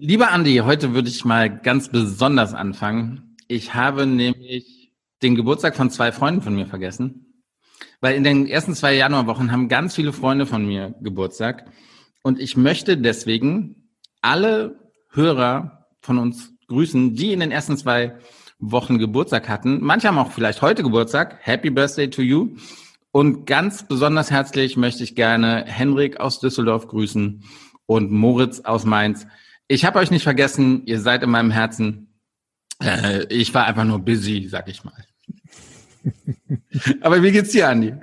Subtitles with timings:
[0.00, 3.34] Lieber Andi, heute würde ich mal ganz besonders anfangen.
[3.48, 7.42] Ich habe nämlich den Geburtstag von zwei Freunden von mir vergessen.
[8.00, 11.64] Weil in den ersten zwei Januarwochen haben ganz viele Freunde von mir Geburtstag.
[12.22, 13.88] Und ich möchte deswegen
[14.22, 14.78] alle
[15.10, 18.18] Hörer von uns grüßen, die in den ersten zwei
[18.60, 19.82] Wochen Geburtstag hatten.
[19.82, 21.40] Manche haben auch vielleicht heute Geburtstag.
[21.40, 22.50] Happy Birthday to you.
[23.10, 27.42] Und ganz besonders herzlich möchte ich gerne Henrik aus Düsseldorf grüßen
[27.86, 29.26] und Moritz aus Mainz.
[29.68, 32.08] Ich habe euch nicht vergessen, ihr seid in meinem Herzen.
[32.82, 35.04] Äh, ich war einfach nur busy, sag ich mal.
[37.02, 37.94] Aber wie geht's dir, Andi?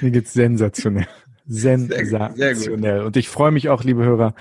[0.00, 1.08] Mir geht's sensationell.
[1.46, 2.54] Sensationell.
[2.54, 4.34] Sehr, sehr und ich freue mich auch, liebe Hörer,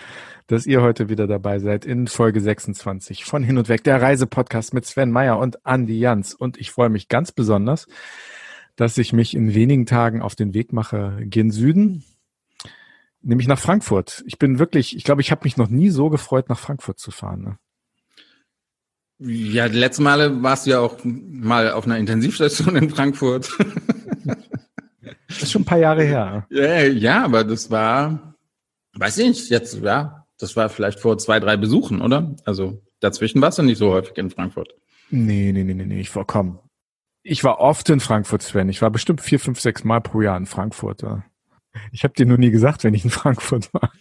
[0.46, 4.74] dass ihr heute wieder dabei seid in Folge 26 von Hin und Weg, der Reisepodcast
[4.74, 6.36] mit Sven Meyer und Andi Jans.
[6.36, 7.88] Und ich freue mich ganz besonders,
[8.76, 12.04] dass ich mich in wenigen Tagen auf den Weg mache gen Süden
[13.28, 14.24] nämlich nach Frankfurt.
[14.26, 17.12] Ich bin wirklich, ich glaube, ich habe mich noch nie so gefreut, nach Frankfurt zu
[17.12, 17.42] fahren.
[17.42, 17.58] Ne?
[19.20, 23.50] Ja, die letzten Male warst du ja auch mal auf einer Intensivstation in Frankfurt.
[25.28, 26.46] das ist schon ein paar Jahre her.
[26.50, 28.36] Ja, ja, aber das war,
[28.94, 32.36] weiß ich nicht, jetzt, ja, das war vielleicht vor zwei, drei Besuchen, oder?
[32.46, 34.74] Also dazwischen warst du nicht so häufig in Frankfurt.
[35.10, 36.60] Nee, nee, nee, nee, nee, ich war, komm.
[37.24, 38.70] Ich war oft in Frankfurt, Sven.
[38.70, 41.02] Ich war bestimmt vier, fünf, sechs Mal pro Jahr in Frankfurt.
[41.02, 41.26] Ja.
[41.92, 43.92] Ich habe dir nur nie gesagt, wenn ich in Frankfurt war.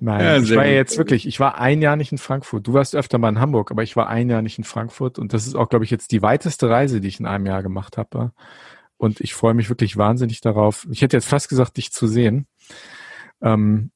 [0.00, 2.66] Nein, ja, ich war ja jetzt wirklich, ich war ein Jahr nicht in Frankfurt.
[2.66, 5.32] Du warst öfter mal in Hamburg, aber ich war ein Jahr nicht in Frankfurt und
[5.32, 7.96] das ist auch, glaube ich, jetzt die weiteste Reise, die ich in einem Jahr gemacht
[7.96, 8.32] habe.
[8.98, 10.86] Und ich freue mich wirklich wahnsinnig darauf.
[10.90, 12.46] Ich hätte jetzt fast gesagt, dich zu sehen.
[13.40, 13.92] Ähm,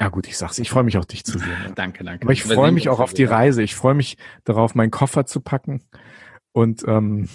[0.00, 1.56] ja gut, ich sag's, ich freue mich auch, dich zu sehen.
[1.76, 2.24] danke, danke.
[2.24, 3.62] Aber ich freue mich auch auf die Reise.
[3.62, 5.84] Ich freue mich darauf, meinen Koffer zu packen
[6.52, 7.28] und ähm,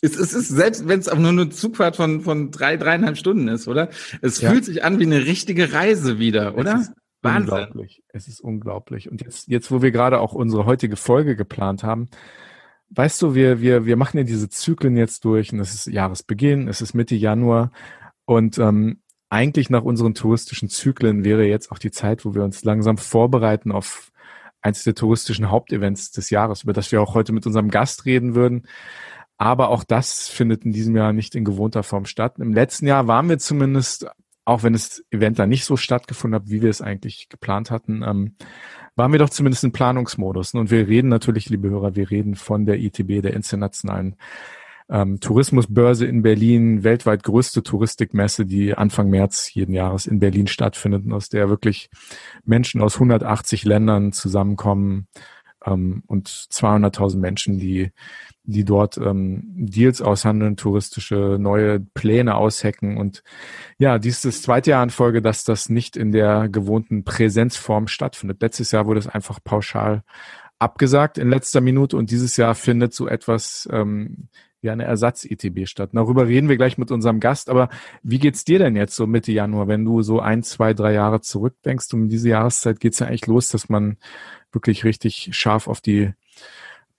[0.00, 3.48] es, es ist, selbst wenn es auch nur eine Zugfahrt von, von drei, dreieinhalb Stunden
[3.48, 3.90] ist, oder?
[4.20, 4.50] Es ja.
[4.50, 6.74] fühlt sich an wie eine richtige Reise wieder, oder?
[6.74, 7.52] Es ist Wahnsinn.
[7.52, 8.02] Unglaublich.
[8.08, 9.10] Es ist unglaublich.
[9.10, 12.08] Und jetzt, jetzt, wo wir gerade auch unsere heutige Folge geplant haben,
[12.90, 16.68] weißt du, wir, wir, wir machen ja diese Zyklen jetzt durch und es ist Jahresbeginn,
[16.68, 17.72] es ist Mitte Januar
[18.24, 22.64] und ähm, eigentlich nach unseren touristischen Zyklen wäre jetzt auch die Zeit, wo wir uns
[22.64, 24.10] langsam vorbereiten auf
[24.62, 28.34] eines der touristischen Hauptevents des Jahres, über das wir auch heute mit unserem Gast reden
[28.34, 28.66] würden.
[29.38, 32.38] Aber auch das findet in diesem Jahr nicht in gewohnter Form statt.
[32.38, 34.06] Im letzten Jahr waren wir zumindest,
[34.44, 38.02] auch wenn das Event da nicht so stattgefunden hat, wie wir es eigentlich geplant hatten,
[38.02, 38.34] ähm,
[38.96, 40.52] waren wir doch zumindest in Planungsmodus.
[40.52, 44.16] Und wir reden natürlich, liebe Hörer, wir reden von der ITB, der internationalen
[44.90, 51.10] ähm, Tourismusbörse in Berlin, weltweit größte Touristikmesse, die Anfang März jeden Jahres in Berlin stattfindet,
[51.12, 51.90] aus der wirklich
[52.44, 55.06] Menschen aus 180 Ländern zusammenkommen
[55.64, 57.92] ähm, und 200.000 Menschen, die
[58.44, 62.96] die dort ähm, Deals aushandeln, touristische neue Pläne aushecken.
[62.96, 63.22] Und
[63.78, 67.86] ja, dies ist das zweite Jahr in Folge, dass das nicht in der gewohnten Präsenzform
[67.86, 68.42] stattfindet.
[68.42, 70.02] Letztes Jahr wurde es einfach pauschal
[70.58, 74.28] abgesagt in letzter Minute und dieses Jahr findet so etwas ähm,
[74.62, 75.90] wie eine Ersatz-ITB statt.
[75.92, 77.48] Darüber reden wir gleich mit unserem Gast.
[77.48, 77.68] Aber
[78.02, 81.20] wie geht's dir denn jetzt so Mitte Januar, wenn du so ein, zwei, drei Jahre
[81.20, 81.92] zurückdenkst?
[81.94, 83.96] Um diese Jahreszeit geht's ja eigentlich los, dass man
[84.52, 86.12] wirklich richtig scharf auf die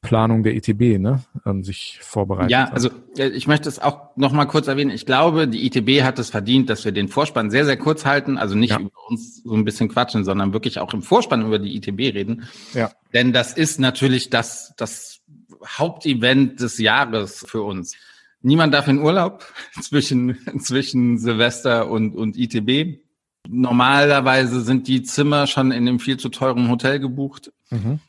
[0.01, 2.49] Planung der ITB ne, ähm, sich vorbereitet.
[2.49, 4.89] Ja, also äh, ich möchte es auch noch mal kurz erwähnen.
[4.89, 8.37] Ich glaube, die ITB hat es verdient, dass wir den Vorspann sehr, sehr kurz halten.
[8.37, 8.79] Also nicht ja.
[8.79, 12.47] über uns so ein bisschen quatschen, sondern wirklich auch im Vorspann über die ITB reden.
[12.73, 12.91] Ja.
[13.13, 15.20] Denn das ist natürlich das, das
[15.65, 17.95] Hauptevent des Jahres für uns.
[18.41, 19.45] Niemand darf in Urlaub
[19.81, 22.99] zwischen, zwischen Silvester und, und ITB.
[23.47, 27.51] Normalerweise sind die Zimmer schon in einem viel zu teuren Hotel gebucht.
[27.69, 27.99] Mhm.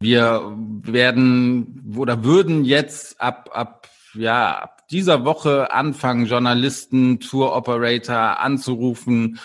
[0.00, 8.38] Wir werden oder würden jetzt ab, ab, ja, ab dieser Woche anfangen, Journalisten, Tour Operator
[8.40, 9.38] anzurufen,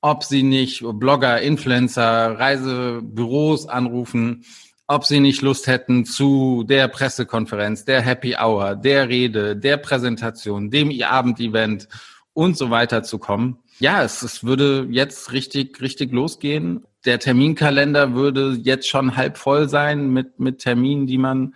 [0.00, 4.44] ob sie nicht Blogger, Influencer, Reisebüros anrufen
[4.90, 10.68] ob sie nicht Lust hätten zu der Pressekonferenz, der Happy Hour, der Rede, der Präsentation,
[10.68, 11.86] dem Abendevent
[12.32, 13.58] und so weiter zu kommen.
[13.78, 16.82] Ja, es, es würde jetzt richtig, richtig losgehen.
[17.04, 21.54] Der Terminkalender würde jetzt schon halb voll sein mit, mit Terminen, die man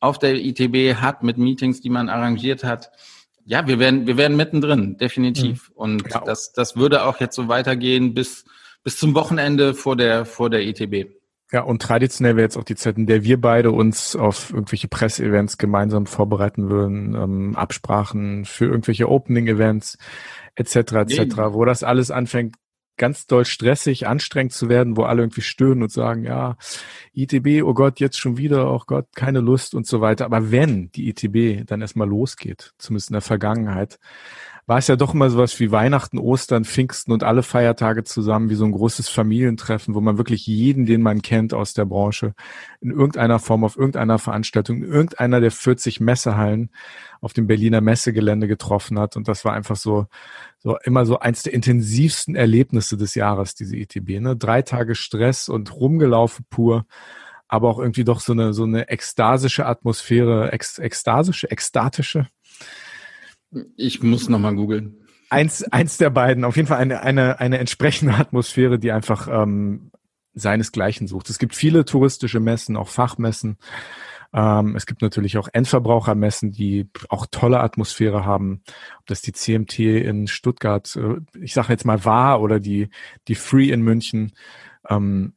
[0.00, 2.92] auf der ITB hat, mit Meetings, die man arrangiert hat.
[3.44, 5.68] Ja, wir werden, wir werden mittendrin, definitiv.
[5.68, 5.76] Mhm.
[5.76, 6.22] Und ja.
[6.24, 8.46] das, das würde auch jetzt so weitergehen bis,
[8.82, 11.19] bis zum Wochenende vor der, vor der ITB.
[11.52, 14.86] Ja, und traditionell wäre jetzt auch die Zeit, in der wir beide uns auf irgendwelche
[14.86, 19.98] Presseevents gemeinsam vorbereiten würden, ähm, Absprachen für irgendwelche Opening-Events
[20.54, 20.76] etc.
[20.76, 22.56] etc., wo das alles anfängt,
[23.00, 26.56] ganz doll stressig, anstrengend zu werden, wo alle irgendwie stöhnen und sagen, ja,
[27.14, 30.26] ITB, oh Gott, jetzt schon wieder, oh Gott, keine Lust und so weiter.
[30.26, 33.98] Aber wenn die ITB dann erstmal losgeht, zumindest in der Vergangenheit,
[34.70, 38.54] war es ja doch immer sowas wie Weihnachten, Ostern, Pfingsten und alle Feiertage zusammen, wie
[38.54, 42.34] so ein großes Familientreffen, wo man wirklich jeden, den man kennt aus der Branche,
[42.80, 46.70] in irgendeiner Form, auf irgendeiner Veranstaltung, in irgendeiner der 40 Messehallen
[47.20, 49.16] auf dem Berliner Messegelände getroffen hat.
[49.16, 50.06] Und das war einfach so,
[50.60, 54.20] so immer so eins der intensivsten Erlebnisse des Jahres, diese ETB.
[54.20, 54.36] Ne?
[54.36, 56.86] Drei Tage Stress und rumgelaufen pur
[57.52, 62.28] aber auch irgendwie doch so eine so eine ekstasische Atmosphäre, ex, ekstasische, ekstatische.
[63.76, 64.96] Ich muss noch mal googeln.
[65.28, 66.44] Eins, eins der beiden.
[66.44, 69.90] Auf jeden Fall eine eine eine entsprechende Atmosphäre, die einfach ähm,
[70.34, 71.30] seinesgleichen sucht.
[71.30, 73.58] Es gibt viele touristische Messen, auch Fachmessen.
[74.32, 78.62] Ähm, es gibt natürlich auch Endverbrauchermessen, die auch tolle Atmosphäre haben.
[79.00, 82.88] Ob das die CMT in Stuttgart, äh, ich sage jetzt mal war oder die
[83.28, 84.32] die Free in München.
[84.88, 85.34] Ähm,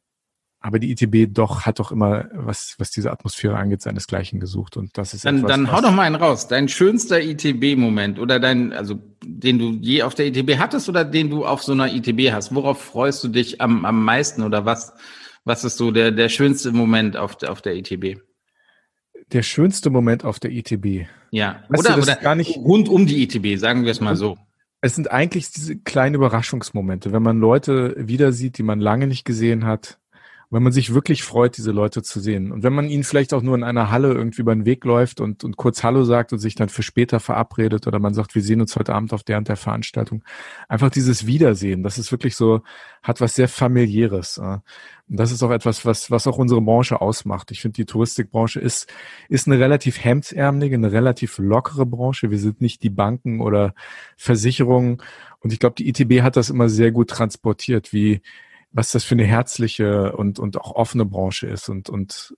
[0.64, 4.78] aber die ITB doch hat doch immer, was, was diese Atmosphäre angeht, seinesgleichen gesucht.
[4.78, 6.48] Und das ist Dann, etwas, dann hau doch mal einen raus.
[6.48, 11.28] Dein schönster ITB-Moment oder dein, also den du je auf der ITB hattest oder den
[11.28, 12.54] du auf so einer ITB hast.
[12.54, 14.94] Worauf freust du dich am, am meisten oder was,
[15.44, 18.22] was ist so der, der schönste Moment auf der, auf der ITB?
[19.32, 21.06] Der schönste Moment auf der ITB.
[21.30, 24.16] Ja, weißt oder, du, oder gar nicht rund um die ITB, sagen wir es mal
[24.16, 24.38] so.
[24.80, 29.26] Es sind eigentlich diese kleinen Überraschungsmomente, wenn man Leute wieder sieht, die man lange nicht
[29.26, 29.98] gesehen hat,
[30.54, 32.52] wenn man sich wirklich freut, diese Leute zu sehen.
[32.52, 35.20] Und wenn man ihnen vielleicht auch nur in einer Halle irgendwie über den Weg läuft
[35.20, 38.42] und, und kurz Hallo sagt und sich dann für später verabredet oder man sagt, wir
[38.42, 40.22] sehen uns heute Abend auf der und der Veranstaltung.
[40.68, 42.62] Einfach dieses Wiedersehen, das ist wirklich so,
[43.02, 44.38] hat was sehr familiäres.
[44.38, 44.62] Und
[45.08, 47.50] das ist auch etwas, was, was auch unsere Branche ausmacht.
[47.50, 48.88] Ich finde, die Touristikbranche ist,
[49.28, 52.30] ist eine relativ hemdsärmelige, eine relativ lockere Branche.
[52.30, 53.74] Wir sind nicht die Banken oder
[54.16, 55.02] Versicherungen.
[55.40, 58.22] Und ich glaube, die ITB hat das immer sehr gut transportiert, wie,
[58.74, 62.34] was das für eine herzliche und, und auch offene Branche ist und, und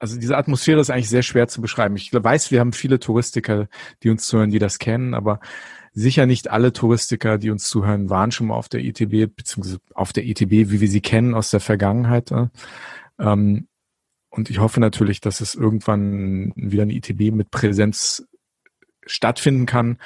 [0.00, 1.94] also diese Atmosphäre ist eigentlich sehr schwer zu beschreiben.
[1.94, 3.68] Ich weiß, wir haben viele Touristiker,
[4.02, 5.38] die uns zuhören, die das kennen, aber
[5.92, 10.12] sicher nicht alle Touristiker, die uns zuhören, waren schon mal auf der ITB, beziehungsweise auf
[10.12, 12.32] der ITB, wie wir sie kennen aus der Vergangenheit.
[13.20, 13.68] Ähm,
[14.30, 18.26] und ich hoffe natürlich, dass es irgendwann wieder eine ITB mit Präsenz
[19.06, 19.98] stattfinden kann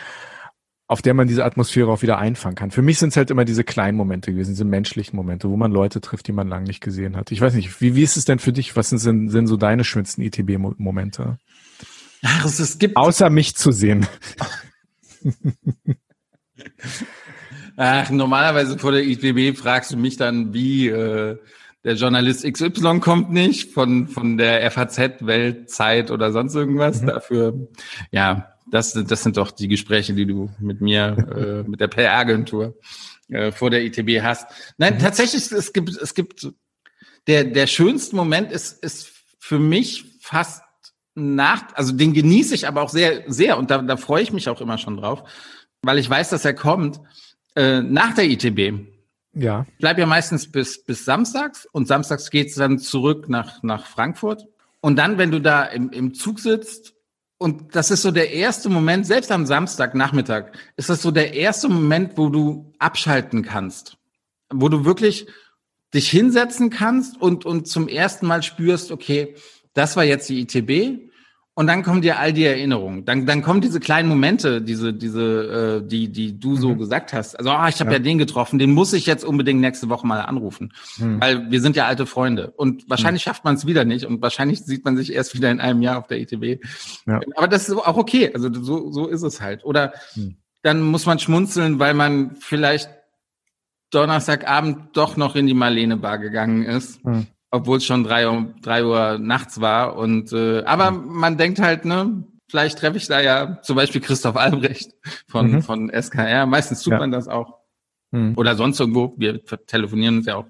[0.88, 2.70] auf der man diese Atmosphäre auch wieder einfangen kann.
[2.70, 5.72] Für mich sind es halt immer diese kleinen Momente gewesen, diese menschlichen Momente, wo man
[5.72, 7.32] Leute trifft, die man lange nicht gesehen hat.
[7.32, 8.76] Ich weiß nicht, wie, wie ist es denn für dich?
[8.76, 11.38] Was sind, sind, sind so deine schönsten ITB-Momente?
[12.24, 12.96] Ach, es, es gibt.
[12.96, 14.06] Außer mich zu sehen.
[17.76, 21.36] Ach, normalerweise vor der ITB fragst du mich dann, wie äh,
[21.84, 27.02] der Journalist XY kommt nicht von, von der FAZ, Weltzeit oder sonst irgendwas.
[27.02, 27.06] Mhm.
[27.06, 27.68] Dafür,
[28.10, 32.76] ja, das, das sind doch die Gespräche, die du mit mir, äh, mit der PR-Agentur
[33.28, 34.46] äh, vor der ITB hast.
[34.78, 34.98] Nein, mhm.
[34.98, 36.48] tatsächlich, es gibt, es gibt,
[37.26, 40.62] der, der schönste Moment ist, ist für mich fast
[41.14, 44.48] nach, also den genieße ich aber auch sehr, sehr und da, da freue ich mich
[44.48, 45.22] auch immer schon drauf,
[45.82, 47.00] weil ich weiß, dass er kommt,
[47.54, 48.86] äh, nach der ITB.
[49.32, 49.66] Ja.
[49.68, 54.46] Ich bleib ja meistens bis, bis samstags und samstags geht's dann zurück nach, nach Frankfurt.
[54.80, 56.95] Und dann, wenn du da im, im Zug sitzt
[57.38, 61.68] und das ist so der erste Moment, selbst am Samstagnachmittag, ist das so der erste
[61.68, 63.98] Moment, wo du abschalten kannst.
[64.52, 65.26] Wo du wirklich
[65.92, 69.34] dich hinsetzen kannst und, und zum ersten Mal spürst, okay,
[69.74, 71.10] das war jetzt die ITB
[71.58, 73.06] und dann kommen dir all die Erinnerungen.
[73.06, 76.78] Dann, dann kommen diese kleinen Momente, diese, diese, äh, die, die du so mhm.
[76.78, 77.34] gesagt hast.
[77.34, 77.96] Also, ah, ich habe ja.
[77.96, 78.02] ja.
[78.02, 80.74] den getroffen, den muss ich jetzt unbedingt nächste Woche mal anrufen.
[80.98, 81.18] Mhm.
[81.18, 82.52] Weil wir sind ja alte Freunde.
[82.56, 83.30] Und wahrscheinlich mhm.
[83.30, 85.96] schafft man es wieder nicht und wahrscheinlich sieht man sich erst wieder in einem Jahr
[85.96, 86.62] auf der ETB.
[87.06, 87.20] Ja.
[87.36, 88.30] Aber das ist auch okay.
[88.34, 89.64] Also so, so ist es halt.
[89.64, 90.36] Oder mhm.
[90.60, 92.90] dann muss man schmunzeln, weil man vielleicht
[93.92, 97.02] Donnerstagabend doch noch in die Marlene Bar gegangen ist.
[97.02, 99.96] Mhm obwohl es schon drei Uhr, drei Uhr nachts war.
[99.96, 104.36] Und äh, aber man denkt halt, ne, vielleicht treffe ich da ja zum Beispiel Christoph
[104.36, 104.92] Albrecht
[105.28, 105.62] von, mhm.
[105.62, 106.46] von SKR.
[106.46, 106.98] Meistens tut ja.
[106.98, 107.58] man das auch.
[108.12, 108.34] Mhm.
[108.36, 109.14] Oder sonst irgendwo.
[109.16, 110.46] Wir telefonieren uns ja auch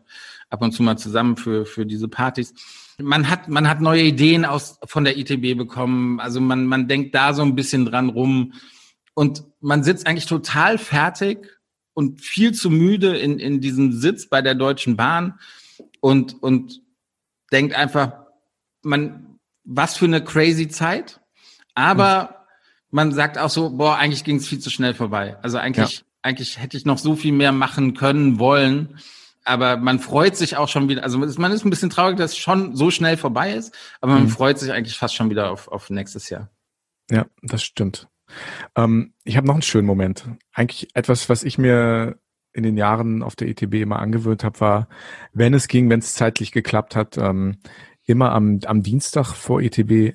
[0.51, 2.55] ab und zu mal zusammen für, für diese Partys.
[2.99, 6.21] Man hat, man hat neue Ideen aus, von der ITB bekommen.
[6.21, 8.53] Also man, man denkt da so ein bisschen dran rum.
[9.15, 11.49] Und man sitzt eigentlich total fertig
[11.95, 15.39] und viel zu müde in, in diesem Sitz bei der Deutschen Bahn
[16.01, 16.83] und, und
[17.53, 18.13] denkt einfach,
[18.83, 21.21] man, was für eine crazy Zeit.
[21.75, 22.47] Aber
[22.91, 25.37] man sagt auch so, boah, eigentlich ging es viel zu schnell vorbei.
[25.43, 26.05] Also eigentlich, ja.
[26.23, 28.99] eigentlich hätte ich noch so viel mehr machen können, wollen.
[29.45, 32.39] Aber man freut sich auch schon wieder, also man ist ein bisschen traurig, dass es
[32.39, 34.29] schon so schnell vorbei ist, aber man mhm.
[34.29, 36.51] freut sich eigentlich fast schon wieder auf, auf nächstes Jahr.
[37.09, 38.09] Ja, das stimmt.
[38.75, 40.25] Ähm, ich habe noch einen schönen Moment.
[40.53, 42.19] Eigentlich etwas, was ich mir
[42.57, 44.89] in den Jahren auf der ETB immer angewöhnt habe, war,
[45.33, 47.59] wenn es ging, wenn es zeitlich geklappt hat, ähm,
[48.07, 50.15] immer am, am Dienstag vor ETB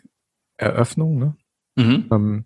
[0.58, 1.36] Eröffnung, ne?
[1.76, 2.08] Mhm.
[2.12, 2.46] Ähm,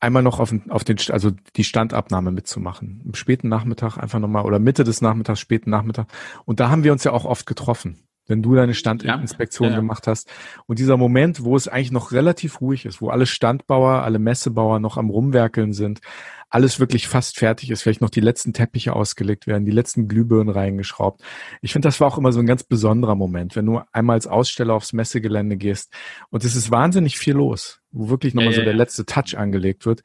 [0.00, 3.02] einmal noch auf, den, auf den, also die Standabnahme mitzumachen.
[3.04, 6.08] Im späten Nachmittag einfach nochmal oder Mitte des Nachmittags, späten Nachmittag.
[6.44, 9.80] Und da haben wir uns ja auch oft getroffen, wenn du deine Standinspektion ja, ja.
[9.80, 10.30] gemacht hast.
[10.66, 14.80] Und dieser Moment, wo es eigentlich noch relativ ruhig ist, wo alle Standbauer, alle Messebauer
[14.80, 16.00] noch am Rumwerkeln sind,
[16.48, 20.48] alles wirklich fast fertig ist, vielleicht noch die letzten Teppiche ausgelegt werden, die letzten Glühbirnen
[20.48, 21.22] reingeschraubt.
[21.60, 24.26] Ich finde, das war auch immer so ein ganz besonderer Moment, wenn du einmal als
[24.26, 25.92] Aussteller aufs Messegelände gehst
[26.30, 29.86] und es ist wahnsinnig viel los, wo wirklich nochmal ja, so der letzte Touch angelegt
[29.86, 30.02] wird.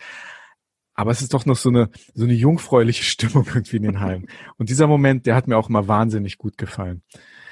[0.93, 4.27] Aber es ist doch noch so eine, so eine jungfräuliche Stimmung irgendwie in den Hallen.
[4.57, 7.01] Und dieser Moment, der hat mir auch immer wahnsinnig gut gefallen.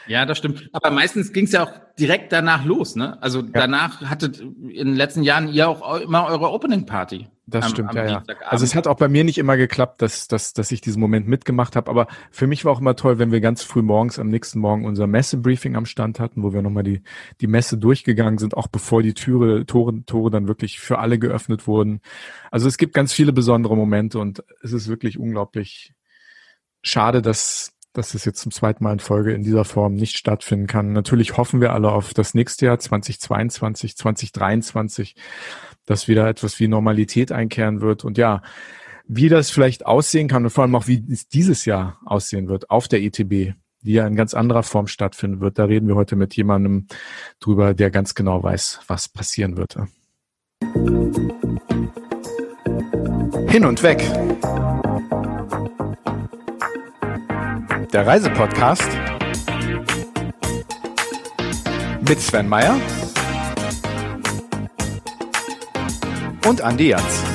[0.10, 0.70] Ja, das stimmt.
[0.74, 3.22] Aber meistens ging es ja auch direkt danach los, ne?
[3.22, 3.48] Also ja.
[3.54, 7.28] danach hattet in den letzten Jahren ihr auch immer eure Opening Party.
[7.46, 8.24] Das am, stimmt, am ja, ja.
[8.46, 11.28] Also es hat auch bei mir nicht immer geklappt, dass, dass, dass ich diesen Moment
[11.28, 11.89] mitgemacht habe.
[11.89, 14.86] Aber für mich war auch immer toll, wenn wir ganz früh morgens am nächsten Morgen
[14.86, 17.01] unser Messebriefing am Stand hatten, wo wir nochmal die,
[17.42, 21.68] die Messe durchgegangen sind, auch bevor die Türe, Tore, Tore dann wirklich für alle geöffnet
[21.68, 22.01] wurden.
[22.51, 25.94] Also es gibt ganz viele besondere Momente und es ist wirklich unglaublich
[26.82, 30.67] schade, dass, dass es jetzt zum zweiten Mal in Folge in dieser Form nicht stattfinden
[30.67, 30.93] kann.
[30.93, 35.15] Natürlich hoffen wir alle auf das nächste Jahr 2022, 2023,
[35.86, 38.05] dass wieder etwas wie Normalität einkehren wird.
[38.05, 38.41] Und ja,
[39.08, 42.69] wie das vielleicht aussehen kann und vor allem auch wie es dieses Jahr aussehen wird
[42.69, 45.58] auf der ETB, die ja in ganz anderer Form stattfinden wird.
[45.58, 46.86] Da reden wir heute mit jemandem
[47.39, 49.77] drüber, der ganz genau weiß, was passieren wird.
[53.50, 54.08] Hin und weg
[57.93, 58.88] der Reisepodcast
[62.08, 62.75] mit Sven Meyer
[66.46, 67.28] und Andi Jans.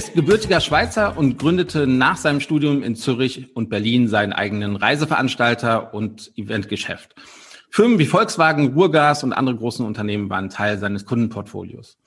[0.00, 5.92] Ist gebürtiger Schweizer und gründete nach seinem Studium in Zürich und Berlin seinen eigenen Reiseveranstalter
[5.92, 7.14] und Eventgeschäft.
[7.68, 11.98] Firmen wie Volkswagen, Ruhrgas und andere großen Unternehmen waren Teil seines Kundenportfolios.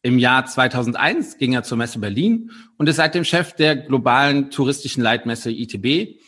[0.00, 5.02] Im Jahr 2001 ging er zur Messe Berlin und ist seitdem Chef der globalen touristischen
[5.02, 6.20] Leitmesse ITB,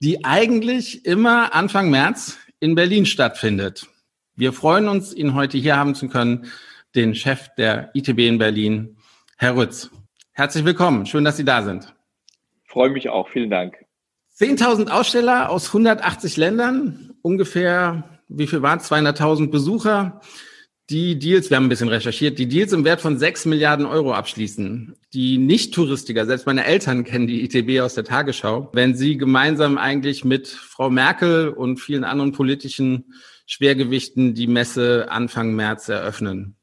[0.00, 3.88] die eigentlich immer Anfang März in Berlin stattfindet.
[4.36, 6.46] Wir freuen uns, ihn heute hier haben zu können,
[6.94, 8.96] den Chef der ITB in Berlin,
[9.36, 9.90] Herr Rütz.
[10.34, 11.04] Herzlich willkommen.
[11.04, 11.94] Schön, dass Sie da sind.
[12.64, 13.28] Freue mich auch.
[13.28, 13.76] Vielen Dank.
[14.38, 18.90] 10.000 Aussteller aus 180 Ländern, ungefähr, wie viel waren es?
[18.90, 20.22] 200.000 Besucher.
[20.88, 24.14] Die Deals, wir haben ein bisschen recherchiert, die Deals im Wert von 6 Milliarden Euro
[24.14, 24.96] abschließen.
[25.12, 30.24] Die Nicht-Touristiker, selbst meine Eltern kennen die ITB aus der Tagesschau, wenn sie gemeinsam eigentlich
[30.24, 33.12] mit Frau Merkel und vielen anderen politischen
[33.46, 36.56] Schwergewichten die Messe Anfang März eröffnen.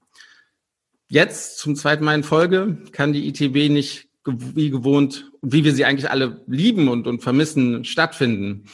[1.11, 5.83] Jetzt zum zweiten Mal in Folge kann die ITB nicht wie gewohnt, wie wir sie
[5.83, 8.65] eigentlich alle lieben und, und vermissen, stattfinden.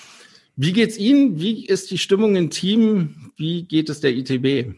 [0.58, 1.40] Wie geht's Ihnen?
[1.40, 3.32] Wie ist die Stimmung im Team?
[3.38, 4.76] Wie geht es der ITB?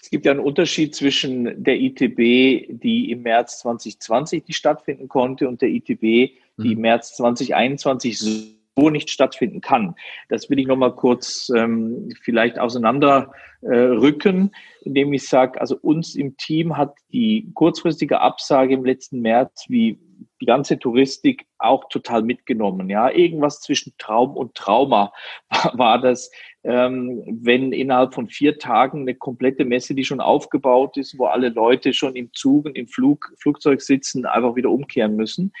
[0.00, 5.48] Es gibt ja einen Unterschied zwischen der ITB, die im März 2020 die stattfinden konnte,
[5.48, 6.72] und der ITB, die mhm.
[6.72, 9.94] im März 2021 so nicht stattfinden kann.
[10.28, 16.36] Das will ich nochmal kurz ähm, vielleicht auseinanderrücken, äh, indem ich sage, also uns im
[16.36, 19.98] Team hat die kurzfristige Absage im letzten März wie
[20.40, 22.90] die ganze Touristik auch total mitgenommen.
[22.90, 25.12] Ja, irgendwas zwischen Traum und Trauma
[25.50, 26.30] war, war das,
[26.64, 31.48] ähm, wenn innerhalb von vier Tagen eine komplette Messe, die schon aufgebaut ist, wo alle
[31.50, 35.52] Leute schon im Zug und im Flug, Flugzeug sitzen, einfach wieder umkehren müssen.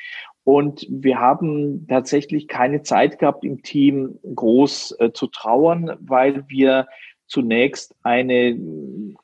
[0.44, 6.88] Und wir haben tatsächlich keine Zeit gehabt, im Team groß äh, zu trauern, weil wir
[7.26, 8.58] zunächst eine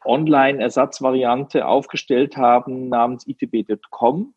[0.04, 4.34] Online-Ersatzvariante aufgestellt haben namens itb.com.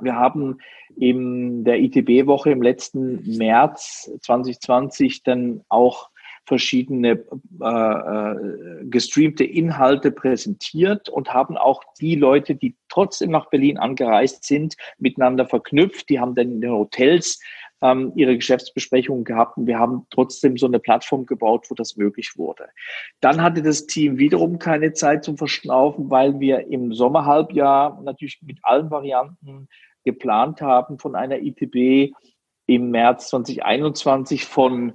[0.00, 0.58] Wir haben
[0.96, 6.10] in der ITB-Woche im letzten März 2020 dann auch
[6.48, 7.24] verschiedene
[7.60, 14.44] äh, äh, gestreamte Inhalte präsentiert und haben auch die Leute, die trotzdem nach Berlin angereist
[14.44, 16.08] sind, miteinander verknüpft.
[16.08, 17.38] Die haben dann in den Hotels
[17.82, 22.32] ähm, ihre Geschäftsbesprechungen gehabt und wir haben trotzdem so eine Plattform gebaut, wo das möglich
[22.36, 22.68] wurde.
[23.20, 28.58] Dann hatte das Team wiederum keine Zeit zum Verschnaufen, weil wir im Sommerhalbjahr natürlich mit
[28.62, 29.68] allen Varianten
[30.04, 32.14] geplant haben von einer ITB
[32.66, 34.94] im März 2021 von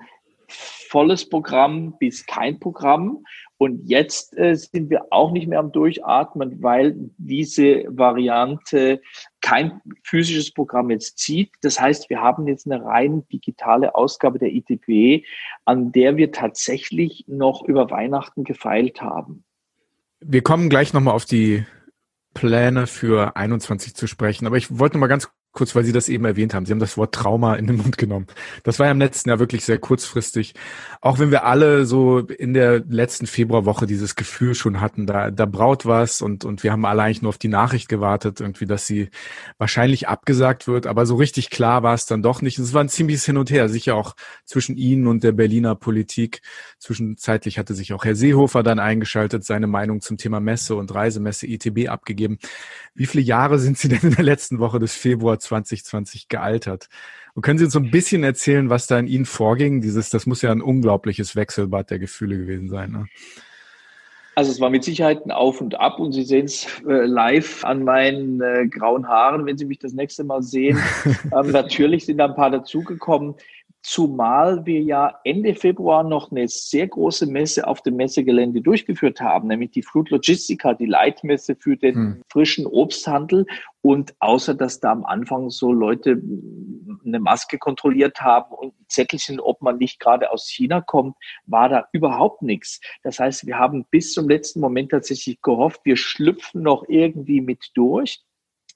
[0.94, 3.26] volles Programm bis kein Programm.
[3.58, 9.02] Und jetzt äh, sind wir auch nicht mehr am Durchatmen, weil diese Variante
[9.42, 11.50] kein physisches Programm jetzt zieht.
[11.62, 15.26] Das heißt, wir haben jetzt eine rein digitale Ausgabe der ITB,
[15.66, 19.44] an der wir tatsächlich noch über Weihnachten gefeilt haben.
[20.20, 21.66] Wir kommen gleich nochmal auf die
[22.36, 24.46] Pläne für 21 zu sprechen.
[24.46, 26.66] Aber ich wollte noch mal ganz kurz, weil Sie das eben erwähnt haben.
[26.66, 28.26] Sie haben das Wort Trauma in den Mund genommen.
[28.64, 30.56] Das war ja im letzten Jahr wirklich sehr kurzfristig.
[31.00, 35.46] Auch wenn wir alle so in der letzten Februarwoche dieses Gefühl schon hatten, da, da
[35.46, 38.88] braut was und, und wir haben alle eigentlich nur auf die Nachricht gewartet, irgendwie, dass
[38.88, 39.10] sie
[39.60, 40.88] wahrscheinlich abgesagt wird.
[40.88, 42.58] Aber so richtig klar war es dann doch nicht.
[42.58, 46.42] Es war ein ziemliches Hin und Her, sicher auch zwischen Ihnen und der Berliner Politik.
[46.80, 51.46] Zwischenzeitlich hatte sich auch Herr Seehofer dann eingeschaltet, seine Meinung zum Thema Messe und Reisemesse
[51.46, 52.40] ITB abgegeben.
[52.96, 56.90] Wie viele Jahre sind Sie denn in der letzten Woche des Februar 2020 gealtert?
[57.34, 59.82] Und können Sie uns so ein bisschen erzählen, was da in Ihnen vorging?
[59.82, 62.92] Dieses, das muss ja ein unglaubliches Wechselbad der Gefühle gewesen sein.
[62.92, 63.08] Ne?
[64.36, 67.64] Also es war mit Sicherheit ein Auf und Ab und Sie sehen es äh, live
[67.64, 70.82] an meinen äh, grauen Haaren, wenn Sie mich das nächste Mal sehen.
[71.32, 73.36] ähm, natürlich sind da ein paar dazugekommen.
[73.86, 79.50] Zumal wir ja Ende Februar noch eine sehr große Messe auf dem Messegelände durchgeführt haben,
[79.50, 82.22] nämlich die Fruit Logistica, die Leitmesse für den hm.
[82.32, 83.46] frischen Obsthandel.
[83.82, 86.22] Und außer dass da am Anfang so Leute
[87.06, 91.86] eine Maske kontrolliert haben und Zettelchen, ob man nicht gerade aus China kommt, war da
[91.92, 92.80] überhaupt nichts.
[93.04, 97.72] Das heißt, wir haben bis zum letzten Moment tatsächlich gehofft, wir schlüpfen noch irgendwie mit
[97.76, 98.24] durch.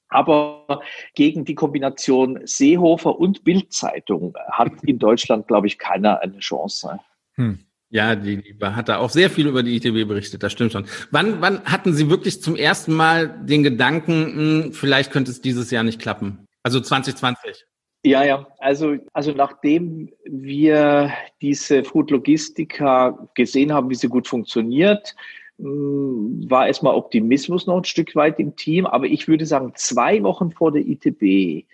[0.09, 0.81] Aber
[1.15, 6.99] gegen die Kombination Seehofer und Bildzeitung hat in Deutschland, glaube ich, keiner eine Chance.
[7.35, 7.59] Hm.
[7.89, 10.85] Ja, die, die hat da auch sehr viel über die ITB berichtet, das stimmt schon.
[11.11, 15.41] Wann, wann hatten Sie wirklich zum ersten Mal den Gedanken, mh, hm, vielleicht könnte es
[15.41, 16.45] dieses Jahr nicht klappen?
[16.63, 17.65] Also 2020.
[18.03, 25.15] Ja, ja, also, also nachdem wir diese Food Logistica gesehen haben, wie sie gut funktioniert,
[25.59, 30.51] war erstmal Optimismus noch ein Stück weit im Team, aber ich würde sagen, zwei Wochen
[30.51, 31.65] vor der ITB,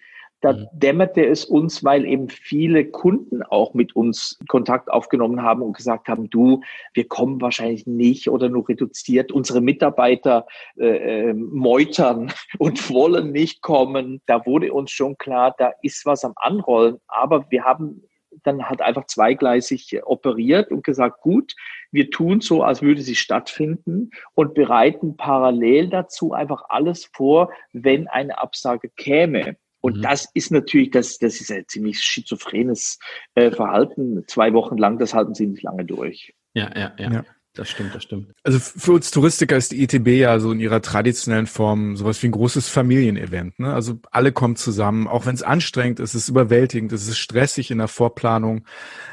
[0.43, 0.67] da mhm.
[0.73, 6.09] dämmerte es uns, weil eben viele Kunden auch mit uns Kontakt aufgenommen haben und gesagt
[6.09, 6.61] haben, du,
[6.93, 9.31] wir kommen wahrscheinlich nicht oder nur reduziert.
[9.31, 10.45] Unsere Mitarbeiter
[10.77, 14.21] äh, äh meutern und wollen nicht kommen.
[14.25, 16.97] Da wurde uns schon klar, da ist was am Anrollen.
[17.07, 18.03] Aber wir haben
[18.43, 21.53] dann hat einfach zweigleisig operiert und gesagt, gut,
[21.91, 28.07] wir tun so, als würde sie stattfinden und bereiten parallel dazu einfach alles vor, wenn
[28.07, 29.57] eine Absage käme.
[29.81, 30.01] Und mhm.
[30.01, 32.99] das ist natürlich, das, das ist ein ziemlich schizophrenes
[33.35, 34.23] äh, Verhalten.
[34.27, 36.33] Zwei Wochen lang, das halten sie nicht lange durch.
[36.53, 37.11] Ja, ja, ja.
[37.11, 37.25] ja.
[37.55, 38.33] Das stimmt, das stimmt.
[38.43, 42.27] Also für uns Touristiker ist die ITB ja so in ihrer traditionellen Form sowas wie
[42.27, 43.59] ein großes Familienevent.
[43.59, 43.71] Ne?
[43.71, 47.69] Also alle kommen zusammen, auch wenn es anstrengend ist, es ist überwältigend, es ist stressig
[47.69, 48.65] in der Vorplanung.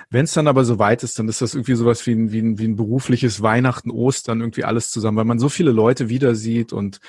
[0.08, 2.40] Wenn es dann aber so weit ist, dann ist das irgendwie sowas wie ein, wie
[2.40, 6.34] ein, wie ein berufliches Weihnachten, Ostern, irgendwie alles zusammen, weil man so viele Leute wieder
[6.34, 7.00] sieht und,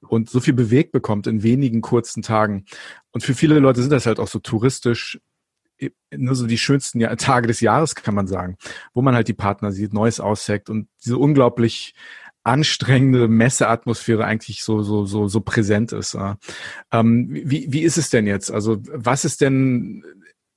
[0.00, 2.64] und so viel bewegt bekommt in wenigen kurzen Tagen.
[3.12, 5.20] Und für viele Leute sind das halt auch so touristisch
[6.14, 8.56] nur so die schönsten Tage des Jahres, kann man sagen,
[8.94, 11.94] wo man halt die Partner sieht, Neues ausheckt und diese unglaublich
[12.42, 16.16] anstrengende Messeatmosphäre eigentlich so so so so präsent ist.
[16.92, 18.50] Ähm, wie wie ist es denn jetzt?
[18.50, 20.04] Also was ist denn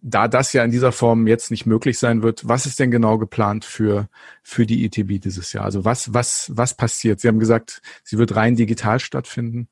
[0.01, 3.17] da das ja in dieser Form jetzt nicht möglich sein wird, was ist denn genau
[3.17, 4.09] geplant für
[4.43, 5.65] für die ETB dieses Jahr?
[5.65, 7.19] Also was was was passiert?
[7.19, 9.69] Sie haben gesagt, sie wird rein digital stattfinden.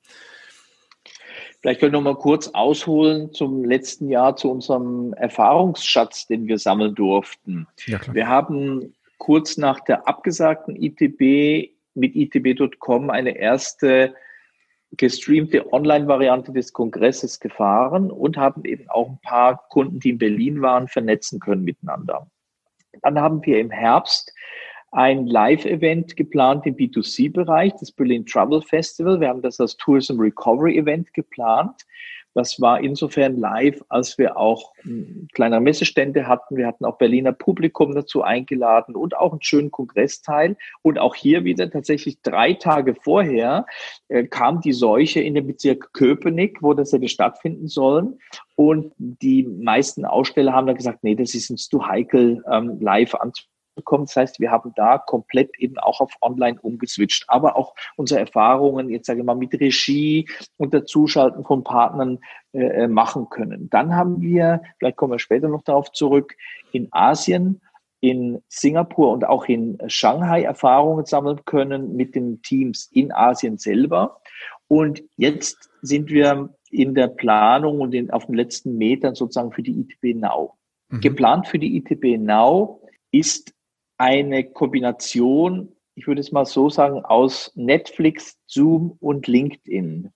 [1.62, 6.58] Vielleicht können wir noch mal kurz ausholen zum letzten Jahr, zu unserem Erfahrungsschatz, den wir
[6.58, 7.68] sammeln durften.
[7.86, 14.16] Ja, wir haben kurz nach der abgesagten ITB mit itb.com eine erste
[14.98, 20.62] gestreamte Online-Variante des Kongresses gefahren und haben eben auch ein paar Kunden, die in Berlin
[20.62, 22.28] waren, vernetzen können miteinander.
[23.04, 24.34] Dann haben wir im Herbst
[24.92, 29.20] ein Live-Event geplant im B2C-Bereich, das Berlin Travel Festival.
[29.20, 31.86] Wir haben das als Tourism Recovery Event geplant.
[32.34, 36.56] Das war insofern live, als wir auch hm, kleine Messestände hatten.
[36.56, 40.56] Wir hatten auch Berliner Publikum dazu eingeladen und auch einen schönen Kongressteil.
[40.82, 43.66] Und auch hier wieder tatsächlich drei Tage vorher
[44.08, 48.20] äh, kam die Seuche in den Bezirk Köpenick, wo das hätte stattfinden sollen.
[48.56, 53.16] Und die meisten Aussteller haben dann gesagt, nee, das ist uns zu heikel, ähm, live
[53.16, 53.51] anzubieten
[53.82, 54.06] bekommen.
[54.06, 58.90] Das heißt, wir haben da komplett eben auch auf Online umgeswitcht, aber auch unsere Erfahrungen,
[58.90, 62.20] jetzt sage ich mal, mit Regie und der Zuschalten von Partnern
[62.54, 63.70] äh, äh, machen können.
[63.70, 66.36] Dann haben wir, vielleicht kommen wir später noch darauf zurück,
[66.72, 67.62] in Asien
[68.02, 74.20] in Singapur und auch in Shanghai Erfahrungen sammeln können mit den Teams in Asien selber.
[74.68, 79.62] Und jetzt sind wir in der Planung und in, auf den letzten Metern sozusagen für
[79.62, 80.56] die ITB Now.
[80.90, 81.02] Mhm.
[81.02, 83.54] Geplant für die ITB Now ist
[84.02, 90.12] eine Kombination, ich würde es mal so sagen, aus Netflix, Zoom und LinkedIn.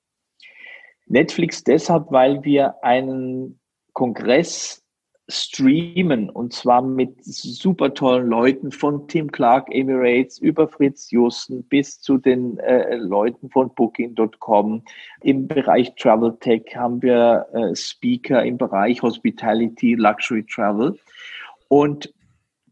[1.06, 3.60] Netflix deshalb, weil wir einen
[3.94, 4.82] Kongress
[5.28, 12.00] streamen und zwar mit super tollen Leuten von Tim Clark Emirates über Fritz Jussen bis
[12.02, 14.84] zu den äh, Leuten von Booking.com.
[15.22, 20.98] Im Bereich Travel Tech haben wir äh, Speaker im Bereich Hospitality, Luxury Travel
[21.68, 22.14] und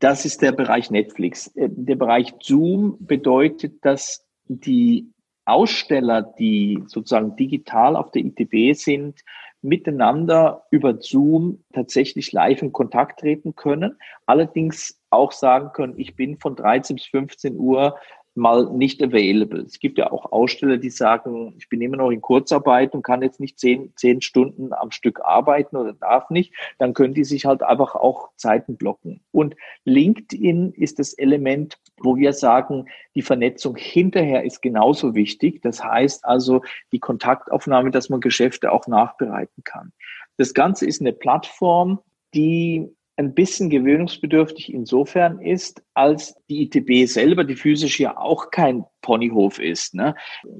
[0.03, 1.47] das ist der Bereich Netflix.
[1.55, 5.09] Äh, der Bereich Zoom bedeutet, dass die
[5.45, 9.21] Aussteller, die sozusagen digital auf der ITB sind,
[9.61, 13.97] miteinander über Zoom tatsächlich live in Kontakt treten können.
[14.25, 17.97] Allerdings auch sagen können, ich bin von 13 bis 15 Uhr
[18.35, 19.61] mal nicht available.
[19.61, 23.21] Es gibt ja auch Aussteller, die sagen, ich bin immer noch in Kurzarbeit und kann
[23.21, 26.53] jetzt nicht zehn, zehn Stunden am Stück arbeiten oder darf nicht.
[26.79, 29.21] Dann können die sich halt einfach auch Zeiten blocken.
[29.31, 35.61] Und LinkedIn ist das Element, wo wir sagen, die Vernetzung hinterher ist genauso wichtig.
[35.61, 39.93] Das heißt also die Kontaktaufnahme, dass man Geschäfte auch nachbereiten kann.
[40.37, 41.99] Das Ganze ist eine Plattform,
[42.33, 48.85] die ein bisschen gewöhnungsbedürftig insofern ist, als die ITB selber, die physisch ja auch kein
[49.01, 49.93] Ponyhof ist.
[49.93, 50.15] Ne?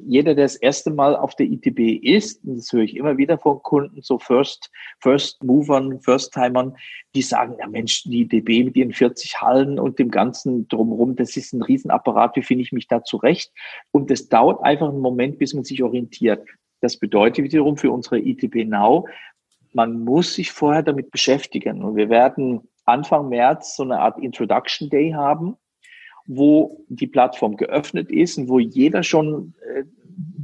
[0.06, 3.40] Jeder, der das erste Mal auf der ITB ist, und das höre ich immer wieder
[3.40, 6.76] von Kunden, so First, First Movern, First Timern,
[7.16, 11.36] die sagen, ja Mensch, die ITB mit ihren 40 Hallen und dem ganzen drumherum, das
[11.36, 13.52] ist ein Riesenapparat, wie finde ich mich da zurecht?
[13.92, 16.48] Und es dauert einfach einen Moment, bis man sich orientiert.
[16.82, 19.08] Das bedeutet wiederum für unsere ITB Now,
[19.74, 21.84] man muss sich vorher damit beschäftigen.
[21.84, 25.58] Und wir werden Anfang März so eine Art Introduction Day haben,
[26.26, 29.84] wo die Plattform geöffnet ist und wo jeder schon äh,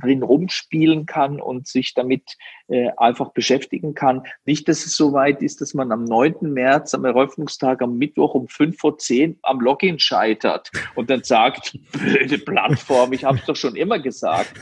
[0.02, 2.38] drin rumspielen kann und sich damit
[2.68, 4.24] äh, einfach beschäftigen kann.
[4.46, 6.36] Nicht, dass es so weit ist, dass man am 9.
[6.42, 11.78] März, am Eröffnungstag, am Mittwoch um 5 vor 10 am Login scheitert und dann sagt,
[11.92, 14.54] blöde Plattform, ich habe es doch schon immer gesagt.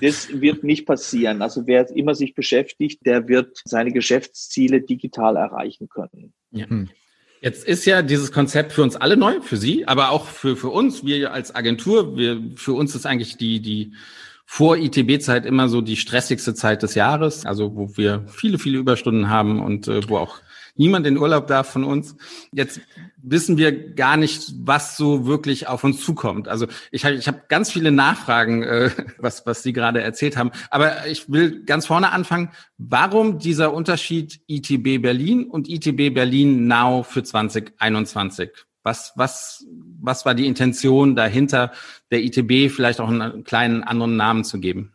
[0.00, 1.42] Das wird nicht passieren.
[1.42, 6.32] Also wer immer sich beschäftigt, der wird seine Geschäftsziele digital erreichen können.
[6.50, 6.66] Ja.
[7.40, 10.68] Jetzt ist ja dieses Konzept für uns alle neu, für Sie, aber auch für, für
[10.68, 13.92] uns, wir als Agentur, wir, für uns ist eigentlich die, die
[14.44, 19.30] vor ITB-Zeit immer so die stressigste Zeit des Jahres, also wo wir viele, viele Überstunden
[19.30, 20.40] haben und äh, wo auch
[20.80, 22.16] niemand in Urlaub darf von uns.
[22.52, 22.80] Jetzt
[23.22, 26.48] wissen wir gar nicht, was so wirklich auf uns zukommt.
[26.48, 30.50] Also ich habe ich hab ganz viele Nachfragen, äh, was, was Sie gerade erzählt haben.
[30.70, 32.50] Aber ich will ganz vorne anfangen.
[32.78, 38.50] Warum dieser Unterschied ITB Berlin und ITB Berlin Now für 2021?
[38.82, 39.66] Was, was,
[40.00, 41.72] was war die Intention dahinter,
[42.10, 44.94] der ITB vielleicht auch einen kleinen anderen Namen zu geben?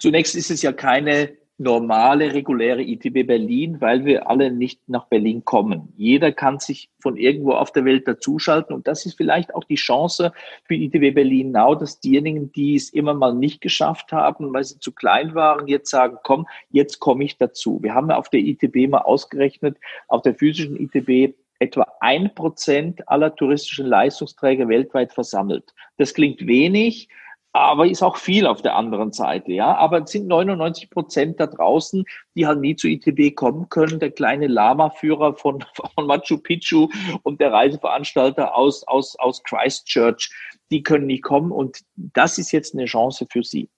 [0.00, 5.44] Zunächst ist es ja keine normale, reguläre ITB Berlin, weil wir alle nicht nach Berlin
[5.44, 5.92] kommen.
[5.96, 9.76] Jeder kann sich von irgendwo auf der Welt dazuschalten und das ist vielleicht auch die
[9.76, 10.32] Chance
[10.64, 14.80] für ITB Berlin Now, dass diejenigen, die es immer mal nicht geschafft haben, weil sie
[14.80, 17.78] zu klein waren, jetzt sagen, komm, jetzt komme ich dazu.
[17.82, 23.08] Wir haben ja auf der ITB mal ausgerechnet, auf der physischen ITB etwa ein Prozent
[23.08, 25.72] aller touristischen Leistungsträger weltweit versammelt.
[25.98, 27.08] Das klingt wenig,
[27.54, 29.76] aber ist auch viel auf der anderen Seite, ja.
[29.76, 34.00] Aber es sind 99 Prozent da draußen, die halt nie zu ITB kommen können.
[34.00, 35.64] Der kleine Lama-Führer von,
[35.94, 36.88] von Machu Picchu
[37.22, 40.30] und der Reiseveranstalter aus, aus, aus Christchurch,
[40.72, 43.70] die können nicht kommen und das ist jetzt eine Chance für sie.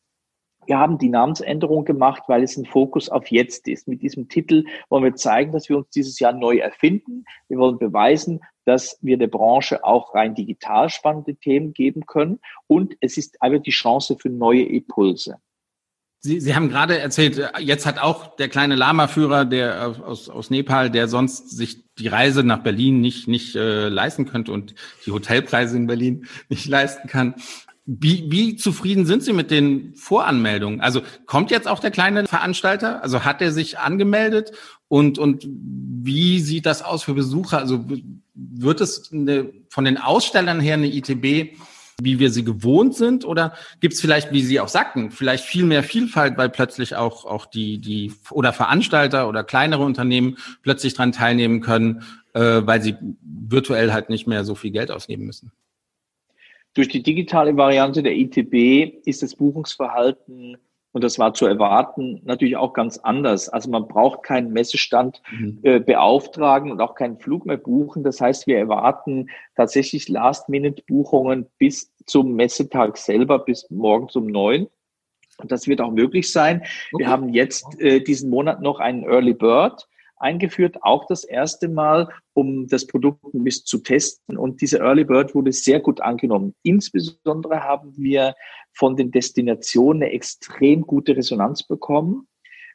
[0.64, 3.86] Wir haben die Namensänderung gemacht, weil es ein Fokus auf jetzt ist.
[3.86, 7.24] Mit diesem Titel wollen wir zeigen, dass wir uns dieses Jahr neu erfinden.
[7.48, 12.40] Wir wollen beweisen, dass wir der Branche auch rein digital spannende Themen geben können.
[12.66, 15.36] Und es ist einfach die Chance für neue Impulse.
[16.18, 20.90] Sie, Sie haben gerade erzählt, jetzt hat auch der kleine Lama-Führer, der aus, aus Nepal,
[20.90, 24.74] der sonst sich die Reise nach Berlin nicht, nicht äh, leisten könnte und
[25.06, 27.36] die Hotelpreise in Berlin nicht leisten kann,
[27.86, 30.80] wie, wie zufrieden sind Sie mit den Voranmeldungen?
[30.80, 33.02] Also kommt jetzt auch der kleine Veranstalter?
[33.02, 34.50] Also hat er sich angemeldet?
[34.88, 37.58] Und, und wie sieht das aus für Besucher?
[37.58, 37.84] Also
[38.34, 41.56] wird es eine, von den Ausstellern her eine ITB,
[42.00, 43.24] wie wir sie gewohnt sind?
[43.24, 47.24] Oder gibt es vielleicht, wie Sie auch sagten, vielleicht viel mehr Vielfalt, weil plötzlich auch,
[47.24, 52.02] auch die, die oder Veranstalter oder kleinere Unternehmen plötzlich dran teilnehmen können,
[52.34, 55.52] äh, weil sie virtuell halt nicht mehr so viel Geld ausgeben müssen?
[56.76, 60.58] Durch die digitale Variante der ITB ist das Buchungsverhalten,
[60.92, 63.48] und das war zu erwarten, natürlich auch ganz anders.
[63.48, 65.58] Also man braucht keinen Messestand mhm.
[65.62, 68.02] äh, beauftragen und auch keinen Flug mehr buchen.
[68.02, 74.68] Das heißt, wir erwarten tatsächlich Last-Minute-Buchungen bis zum Messetag selber, bis morgens um neun.
[75.38, 76.62] Und das wird auch möglich sein.
[76.92, 77.04] Okay.
[77.04, 79.86] Wir haben jetzt äh, diesen Monat noch einen Early Bird
[80.16, 84.36] eingeführt, auch das erste Mal, um das Produkt ein bisschen zu testen.
[84.36, 86.54] Und diese Early Bird wurde sehr gut angenommen.
[86.62, 88.34] Insbesondere haben wir
[88.72, 92.26] von den Destinationen eine extrem gute Resonanz bekommen,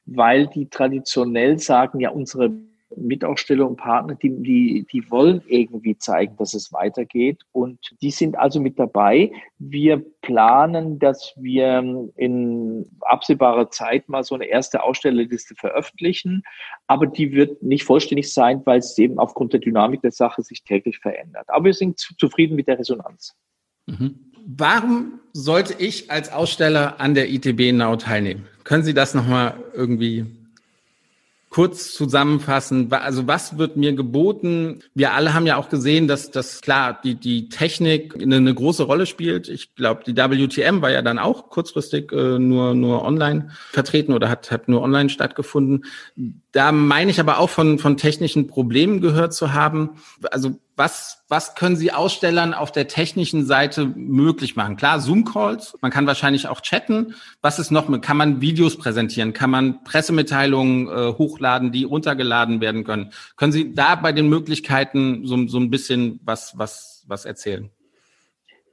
[0.06, 2.52] weil die traditionell sagen, ja, unsere
[2.96, 7.40] Mitaussteller und Partner, die, die, die wollen irgendwie zeigen, dass es weitergeht.
[7.52, 9.32] Und die sind also mit dabei.
[9.60, 16.44] Wir planen, dass wir in absehbarer Zeit mal so eine erste Ausstellerliste veröffentlichen.
[16.88, 20.64] Aber die wird nicht vollständig sein, weil es eben aufgrund der Dynamik der Sache sich
[20.64, 21.46] täglich verändert.
[21.50, 23.36] Aber wir sind zufrieden mit der Resonanz.
[23.88, 24.32] Mhm.
[24.46, 28.48] Warum sollte ich als Aussteller an der ITB Now teilnehmen?
[28.64, 30.26] Können Sie das nochmal irgendwie
[31.52, 34.80] kurz zusammenfassen, also was wird mir geboten?
[34.96, 38.84] Wir alle haben ja auch gesehen, dass das klar die die Technik eine, eine große
[38.84, 39.50] Rolle spielt.
[39.50, 44.30] Ich glaube, die WTM war ja dann auch kurzfristig äh, nur nur online vertreten oder
[44.30, 45.84] hat hat nur online stattgefunden.
[46.54, 49.98] Da meine ich aber auch von von technischen Problemen gehört zu haben.
[50.32, 54.78] Also was, was können Sie Ausstellern auf der technischen Seite möglich machen?
[54.78, 57.16] Klar, Zoom-Calls, man kann wahrscheinlich auch chatten.
[57.42, 58.02] Was ist noch?
[58.02, 59.34] Kann man Videos präsentieren?
[59.34, 63.12] Kann man Pressemitteilungen äh, hochladen, die runtergeladen werden können?
[63.36, 67.70] Können Sie da bei den Möglichkeiten so, so ein bisschen was, was, was erzählen?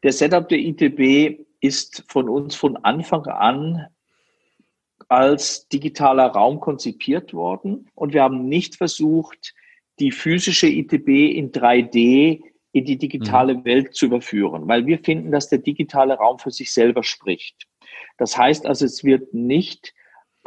[0.03, 3.87] Der Setup der ITB ist von uns von Anfang an
[5.09, 9.55] als digitaler Raum konzipiert worden und wir haben nicht versucht,
[10.01, 13.65] die physische ITB in 3D in die digitale mhm.
[13.65, 17.67] Welt zu überführen, weil wir finden, dass der digitale Raum für sich selber spricht.
[18.19, 19.95] Das heißt also, es wird nicht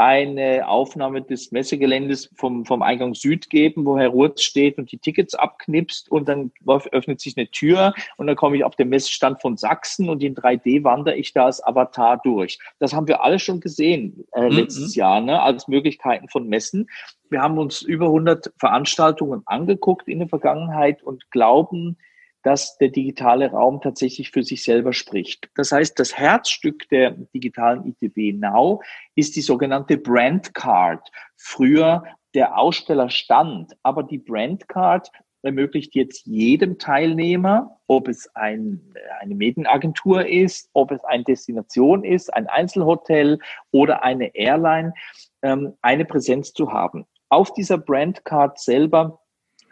[0.01, 4.97] eine Aufnahme des Messegeländes vom, vom Eingang Süd geben, wo Herr Rurz steht und die
[4.97, 9.41] Tickets abknipst und dann öffnet sich eine Tür und dann komme ich auf den Messestand
[9.41, 12.57] von Sachsen und in 3D wandere ich da als Avatar durch.
[12.79, 14.55] Das haben wir alle schon gesehen äh, mhm.
[14.55, 16.89] letztes Jahr ne, als Möglichkeiten von Messen.
[17.29, 21.97] Wir haben uns über 100 Veranstaltungen angeguckt in der Vergangenheit und glauben,
[22.43, 25.49] dass der digitale Raum tatsächlich für sich selber spricht.
[25.55, 28.81] Das heißt, das Herzstück der digitalen ITB Now
[29.15, 31.11] ist die sogenannte Brand Card.
[31.37, 35.11] Früher der Ausstellerstand, aber die Brand Card
[35.43, 42.33] ermöglicht jetzt jedem Teilnehmer, ob es ein, eine Medienagentur ist, ob es eine Destination ist,
[42.33, 43.39] ein Einzelhotel
[43.71, 44.93] oder eine Airline,
[45.41, 47.05] ähm, eine Präsenz zu haben.
[47.29, 49.19] Auf dieser Brand Card selber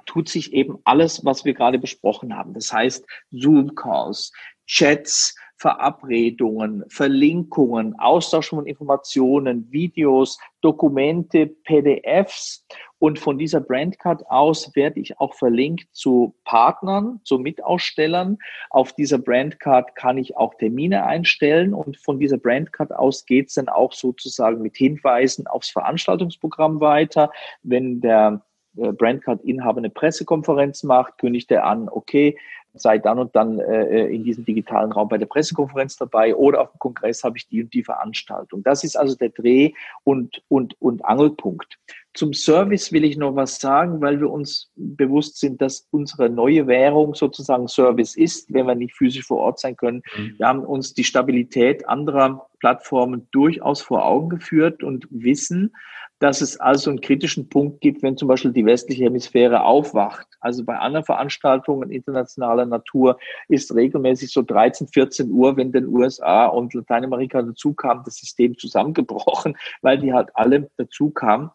[0.09, 2.55] tut sich eben alles, was wir gerade besprochen haben.
[2.55, 4.31] Das heißt, Zoom-Calls,
[4.65, 12.65] Chats, Verabredungen, Verlinkungen, Austausch von Informationen, Videos, Dokumente, PDFs.
[12.97, 18.39] Und von dieser Brandcard aus werde ich auch verlinkt zu Partnern, zu Mitausstellern.
[18.71, 23.53] Auf dieser Brandcard kann ich auch Termine einstellen und von dieser Brandcard aus geht es
[23.53, 27.31] dann auch sozusagen mit Hinweisen aufs Veranstaltungsprogramm weiter.
[27.61, 28.41] Wenn der
[28.73, 32.37] Brandcard-Inhaber eine Pressekonferenz macht, kündigt er an, okay,
[32.73, 36.71] sei dann und dann äh, in diesem digitalen Raum bei der Pressekonferenz dabei oder auf
[36.71, 38.63] dem Kongress habe ich die und die Veranstaltung.
[38.63, 41.77] Das ist also der Dreh- und, und, und Angelpunkt.
[42.13, 46.67] Zum Service will ich noch was sagen, weil wir uns bewusst sind, dass unsere neue
[46.67, 50.01] Währung sozusagen Service ist, wenn wir nicht physisch vor Ort sein können.
[50.17, 50.35] Mhm.
[50.37, 55.73] Wir haben uns die Stabilität anderer Plattformen durchaus vor Augen geführt und wissen,
[56.19, 60.27] dass es also einen kritischen Punkt gibt, wenn zum Beispiel die westliche Hemisphäre aufwacht.
[60.41, 66.47] Also bei anderen Veranstaltungen internationaler Natur ist regelmäßig so 13, 14 Uhr, wenn den USA
[66.47, 71.51] und Lateinamerika dazu kam, das System zusammengebrochen, weil die halt alle dazu kamen.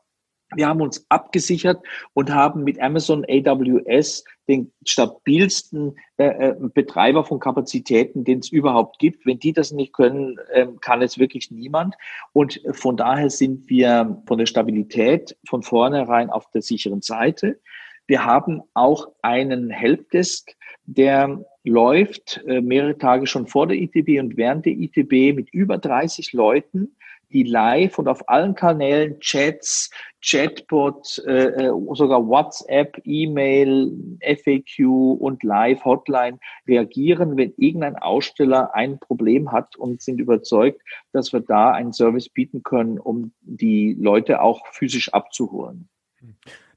[0.54, 7.40] Wir haben uns abgesichert und haben mit Amazon AWS den stabilsten äh, äh, Betreiber von
[7.40, 9.24] Kapazitäten, den es überhaupt gibt.
[9.26, 11.94] Wenn die das nicht können, äh, kann es wirklich niemand.
[12.32, 17.58] Und von daher sind wir von der Stabilität von vornherein auf der sicheren Seite.
[18.06, 24.36] Wir haben auch einen Helpdesk, der läuft äh, mehrere Tage schon vor der ITB und
[24.36, 26.96] während der ITB mit über 30 Leuten
[27.34, 29.90] die live und auf allen Kanälen, Chats,
[30.22, 33.92] Chatbot, äh, äh sogar WhatsApp, E-Mail,
[34.22, 40.80] FAQ und Live-Hotline reagieren, wenn irgendein Aussteller ein Problem hat und sind überzeugt,
[41.12, 45.88] dass wir da einen Service bieten können, um die Leute auch physisch abzuholen.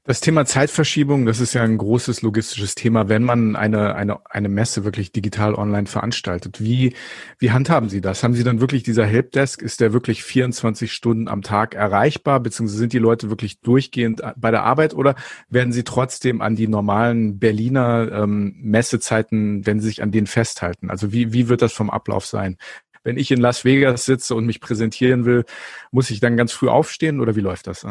[0.08, 4.48] Das Thema Zeitverschiebung, das ist ja ein großes logistisches Thema, wenn man eine, eine, eine
[4.48, 6.62] Messe wirklich digital online veranstaltet.
[6.62, 6.94] Wie,
[7.38, 8.22] wie handhaben Sie das?
[8.22, 12.78] Haben Sie dann wirklich dieser Helpdesk, ist der wirklich 24 Stunden am Tag erreichbar, beziehungsweise
[12.78, 15.14] sind die Leute wirklich durchgehend bei der Arbeit oder
[15.50, 20.88] werden Sie trotzdem an die normalen Berliner ähm, Messezeiten, wenn Sie sich an denen festhalten?
[20.88, 22.56] Also wie, wie wird das vom Ablauf sein?
[23.04, 25.44] Wenn ich in Las Vegas sitze und mich präsentieren will,
[25.90, 27.84] muss ich dann ganz früh aufstehen oder wie läuft das?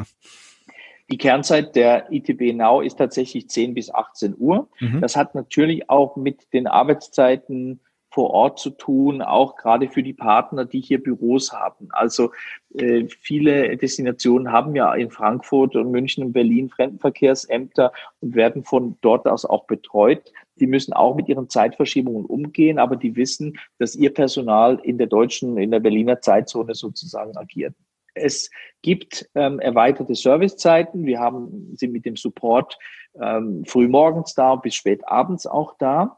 [1.09, 4.67] Die Kernzeit der ITB Now ist tatsächlich 10 bis 18 Uhr.
[4.79, 5.01] Mhm.
[5.01, 10.13] Das hat natürlich auch mit den Arbeitszeiten vor Ort zu tun, auch gerade für die
[10.13, 11.89] Partner, die hier Büros haben.
[11.91, 12.31] Also
[12.73, 17.91] äh, viele Destinationen haben ja in Frankfurt und München und Berlin Fremdenverkehrsämter
[18.21, 20.33] und werden von dort aus auch betreut.
[20.59, 25.07] Die müssen auch mit ihren Zeitverschiebungen umgehen, aber die wissen, dass ihr Personal in der
[25.07, 27.75] deutschen, in der Berliner Zeitzone sozusagen agiert.
[28.17, 28.49] Es
[28.81, 31.05] gibt ähm, erweiterte Servicezeiten.
[31.05, 32.77] Wir haben sie mit dem Support
[33.21, 36.17] ähm, früh morgens da bis spät abends auch da.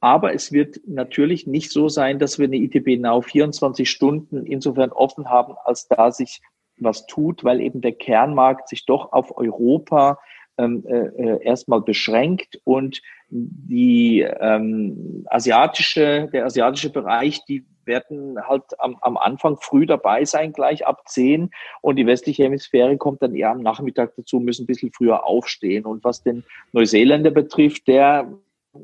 [0.00, 4.92] Aber es wird natürlich nicht so sein, dass wir eine ITB Now 24 Stunden insofern
[4.92, 6.40] offen haben, als da sich
[6.78, 10.18] was tut, weil eben der Kernmarkt sich doch auf Europa
[10.56, 18.78] ähm, äh, äh erstmal beschränkt und die ähm, asiatische, der asiatische Bereich, die werden halt
[18.78, 23.34] am, am Anfang früh dabei sein, gleich ab 10 und die westliche Hemisphäre kommt dann
[23.34, 25.86] eher am Nachmittag dazu, müssen ein bisschen früher aufstehen.
[25.86, 28.30] Und was den Neuseeländer betrifft, der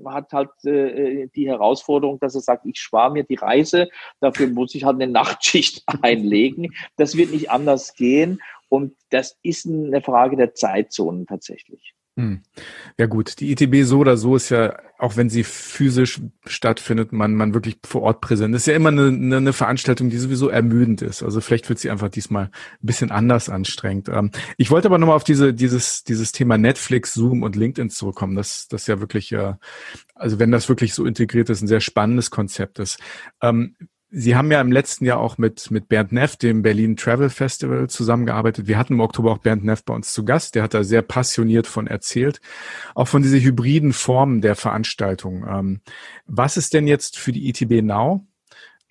[0.07, 3.89] hat halt äh, die Herausforderung, dass er sagt, ich spare mir die Reise,
[4.21, 6.75] dafür muss ich halt eine Nachtschicht einlegen.
[6.97, 11.95] Das wird nicht anders gehen und das ist eine Frage der Zeitzonen tatsächlich.
[12.19, 12.41] Hm.
[12.99, 17.35] Ja gut, die ITB so oder so ist ja, auch wenn sie physisch stattfindet, man,
[17.35, 18.55] man wirklich vor Ort präsent.
[18.55, 21.23] Das ist ja immer eine, eine Veranstaltung, die sowieso ermüdend ist.
[21.23, 22.51] Also vielleicht wird sie einfach diesmal ein
[22.81, 24.09] bisschen anders anstrengend.
[24.09, 28.35] Ähm, ich wollte aber nochmal auf diese, dieses, dieses Thema Netflix, Zoom und LinkedIn zurückkommen.
[28.35, 29.53] Das, das ja wirklich, äh,
[30.15, 32.99] also wenn das wirklich so integriert ist, ein sehr spannendes Konzept ist.
[34.09, 37.91] Sie haben ja im letzten Jahr auch mit, mit Bernd Neff, dem Berlin Travel Festival,
[37.91, 38.69] zusammengearbeitet.
[38.69, 40.55] Wir hatten im Oktober auch Bernd Neff bei uns zu Gast.
[40.55, 42.41] Der hat da sehr passioniert von erzählt.
[42.95, 45.45] Auch von diese hybriden Formen der Veranstaltung.
[45.49, 45.81] Ähm,
[46.25, 48.25] was ist denn jetzt für die ITB Now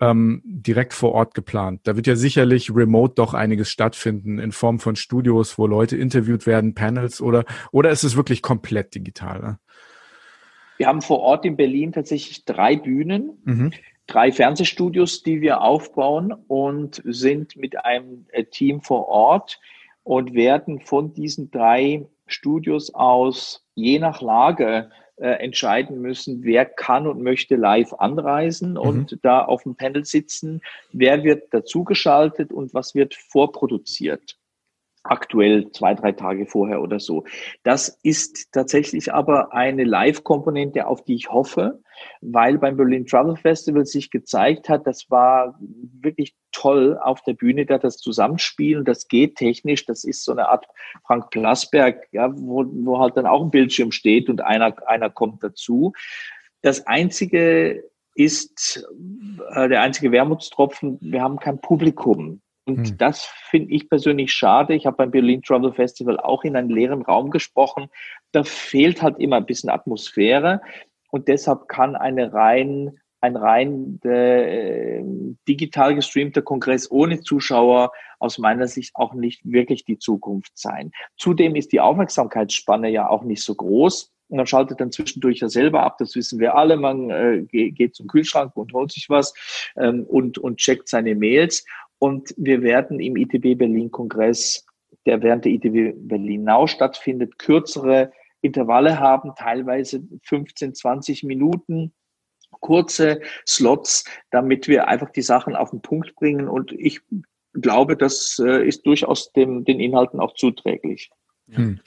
[0.00, 1.80] ähm, direkt vor Ort geplant?
[1.84, 6.46] Da wird ja sicherlich remote doch einiges stattfinden in Form von Studios, wo Leute interviewt
[6.46, 9.40] werden, Panels oder, oder ist es wirklich komplett digital?
[9.40, 9.58] Ne?
[10.76, 13.40] Wir haben vor Ort in Berlin tatsächlich drei Bühnen.
[13.44, 13.72] Mhm
[14.06, 19.60] drei Fernsehstudios, die wir aufbauen und sind mit einem äh, Team vor Ort
[20.04, 27.06] und werden von diesen drei Studios aus je nach Lage äh, entscheiden müssen, wer kann
[27.06, 28.76] und möchte live anreisen mhm.
[28.78, 30.60] und da auf dem Panel sitzen,
[30.92, 34.38] wer wird dazugeschaltet und was wird vorproduziert
[35.10, 37.24] aktuell zwei, drei Tage vorher oder so.
[37.62, 41.80] Das ist tatsächlich aber eine Live-Komponente, auf die ich hoffe,
[42.20, 47.66] weil beim Berlin Travel Festival sich gezeigt hat, das war wirklich toll auf der Bühne,
[47.66, 50.66] da das Zusammenspielen, das geht technisch, das ist so eine Art
[51.06, 55.42] Frank Plasberg, ja, wo, wo halt dann auch ein Bildschirm steht und einer, einer kommt
[55.42, 55.92] dazu.
[56.62, 58.88] Das einzige ist
[59.54, 62.40] äh, der einzige Wermutstropfen, wir haben kein Publikum.
[62.66, 62.98] Und hm.
[62.98, 64.74] das finde ich persönlich schade.
[64.74, 67.88] Ich habe beim Berlin Travel Festival auch in einem leeren Raum gesprochen.
[68.32, 70.60] Da fehlt halt immer ein bisschen Atmosphäre.
[71.10, 75.00] Und deshalb kann eine rein, ein rein äh,
[75.48, 80.90] digital gestreamter Kongress ohne Zuschauer aus meiner Sicht auch nicht wirklich die Zukunft sein.
[81.16, 84.12] Zudem ist die Aufmerksamkeitsspanne ja auch nicht so groß.
[84.28, 86.76] Und man schaltet dann zwischendurch ja selber ab, das wissen wir alle.
[86.76, 89.32] Man äh, geht zum Kühlschrank und holt sich was
[89.76, 91.64] ähm, und, und checkt seine Mails.
[91.98, 94.64] Und wir werden im ITB Berlin Kongress,
[95.06, 101.92] der während der ITB Berlin Now stattfindet, kürzere Intervalle haben, teilweise 15, 20 Minuten,
[102.60, 106.48] kurze Slots, damit wir einfach die Sachen auf den Punkt bringen.
[106.48, 107.00] Und ich
[107.54, 111.10] glaube, das äh, ist durchaus dem, den Inhalten auch zuträglich.
[111.50, 111.80] Hm.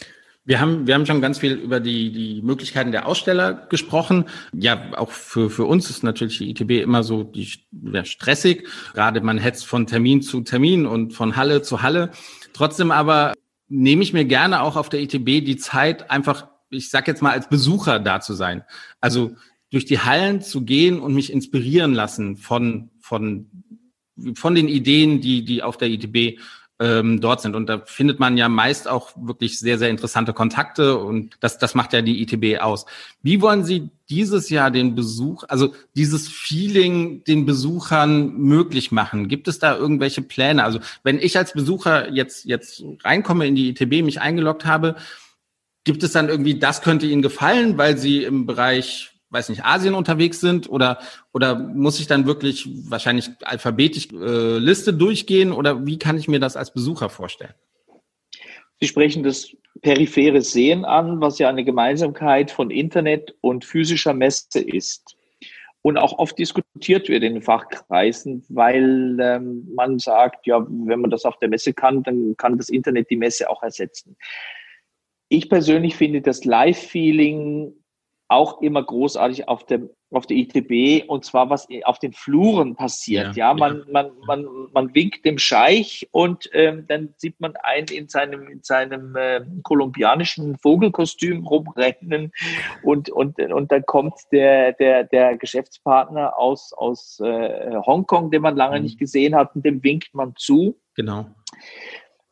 [0.50, 4.26] Wir haben, wir haben schon ganz viel über die, die Möglichkeiten der Aussteller gesprochen.
[4.52, 8.68] Ja, auch für, für uns ist natürlich die ITB immer so die, ja, stressig.
[8.96, 12.10] Gerade man hetzt von Termin zu Termin und von Halle zu Halle.
[12.52, 13.36] Trotzdem aber
[13.68, 17.34] nehme ich mir gerne auch auf der ITB die Zeit, einfach, ich sag jetzt mal,
[17.34, 18.64] als Besucher da zu sein.
[19.02, 19.36] Also
[19.70, 23.52] durch die Hallen zu gehen und mich inspirieren lassen von, von,
[24.34, 26.40] von den Ideen, die, die auf der ITB
[26.80, 27.56] ähm, dort sind.
[27.56, 31.76] Und da findet man ja meist auch wirklich sehr, sehr interessante Kontakte und das, das
[31.76, 32.86] macht ja die ITB aus.
[33.22, 39.28] Wie wollen Sie dieses Jahr den Besuch, also dieses Feeling den Besuchern möglich machen?
[39.28, 40.64] Gibt es da irgendwelche Pläne?
[40.64, 44.96] Also wenn ich als Besucher jetzt, jetzt reinkomme in die ITB, mich eingeloggt habe,
[45.84, 49.94] gibt es dann irgendwie, das könnte Ihnen gefallen, weil Sie im Bereich weiß nicht, Asien
[49.94, 51.00] unterwegs sind oder,
[51.34, 56.40] oder muss ich dann wirklich wahrscheinlich alphabetisch äh, Liste durchgehen oder wie kann ich mir
[56.40, 57.54] das als Besucher vorstellen?
[58.80, 64.60] Sie sprechen das periphere Sehen an, was ja eine Gemeinsamkeit von Internet und physischer Messe
[64.60, 65.16] ist.
[65.82, 71.10] Und auch oft diskutiert wird in den Fachkreisen, weil ähm, man sagt, ja, wenn man
[71.10, 74.18] das auf der Messe kann, dann kann das Internet die Messe auch ersetzen.
[75.30, 77.74] Ich persönlich finde das Live-Feeling
[78.30, 83.36] auch immer großartig auf dem auf der ITB und zwar was auf den Fluren passiert.
[83.36, 87.88] Ja, ja man, man, man, man winkt dem Scheich und ähm, dann sieht man einen
[87.90, 92.32] in seinem, in seinem äh, kolumbianischen Vogelkostüm rumrennen
[92.82, 98.56] und, und, und dann kommt der, der, der Geschäftspartner aus, aus äh, Hongkong, den man
[98.56, 98.84] lange mhm.
[98.86, 100.80] nicht gesehen hat, und dem winkt man zu.
[100.96, 101.28] Genau.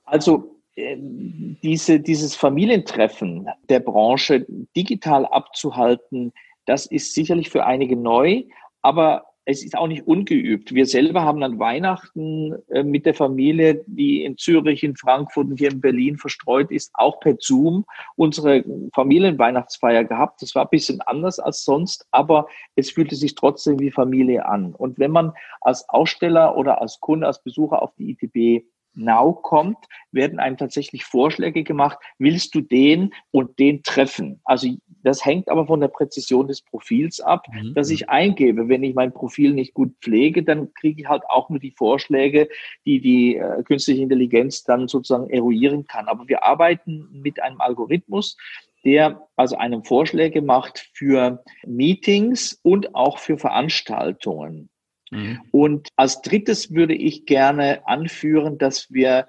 [0.03, 6.33] Also diese, dieses Familientreffen der Branche digital abzuhalten,
[6.65, 8.43] das ist sicherlich für einige neu,
[8.81, 10.73] aber es ist auch nicht ungeübt.
[10.73, 15.57] Wir selber haben an Weihnachten äh, mit der Familie, die in Zürich, in Frankfurt und
[15.57, 17.85] hier in Berlin verstreut ist, auch per Zoom
[18.17, 20.41] unsere Familienweihnachtsfeier gehabt.
[20.41, 24.75] Das war ein bisschen anders als sonst, aber es fühlte sich trotzdem wie Familie an.
[24.75, 28.65] Und wenn man als Aussteller oder als Kunde, als Besucher auf die ITB
[28.97, 29.77] Now kommt,
[30.11, 34.41] werden einem tatsächlich Vorschläge gemacht, willst du den und den treffen?
[34.43, 34.67] Also
[35.03, 37.73] das hängt aber von der Präzision des Profils ab, mhm.
[37.73, 38.67] dass ich eingebe.
[38.67, 42.49] Wenn ich mein Profil nicht gut pflege, dann kriege ich halt auch nur die Vorschläge,
[42.85, 46.07] die die äh, künstliche Intelligenz dann sozusagen eruieren kann.
[46.07, 48.37] Aber wir arbeiten mit einem Algorithmus,
[48.83, 54.69] der also einem Vorschläge macht für Meetings und auch für Veranstaltungen.
[55.11, 55.41] Mhm.
[55.51, 59.27] Und als drittes würde ich gerne anführen, dass wir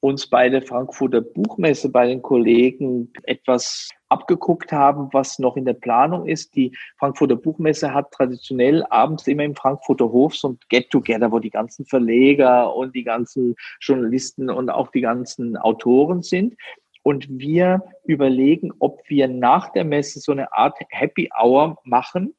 [0.00, 5.74] uns bei der Frankfurter Buchmesse bei den Kollegen etwas abgeguckt haben, was noch in der
[5.74, 6.54] Planung ist.
[6.54, 11.50] Die Frankfurter Buchmesse hat traditionell abends immer im Frankfurter Hof so ein Get-Together, wo die
[11.50, 16.54] ganzen Verleger und die ganzen Journalisten und auch die ganzen Autoren sind.
[17.02, 22.34] Und wir überlegen, ob wir nach der Messe so eine Art Happy Hour machen,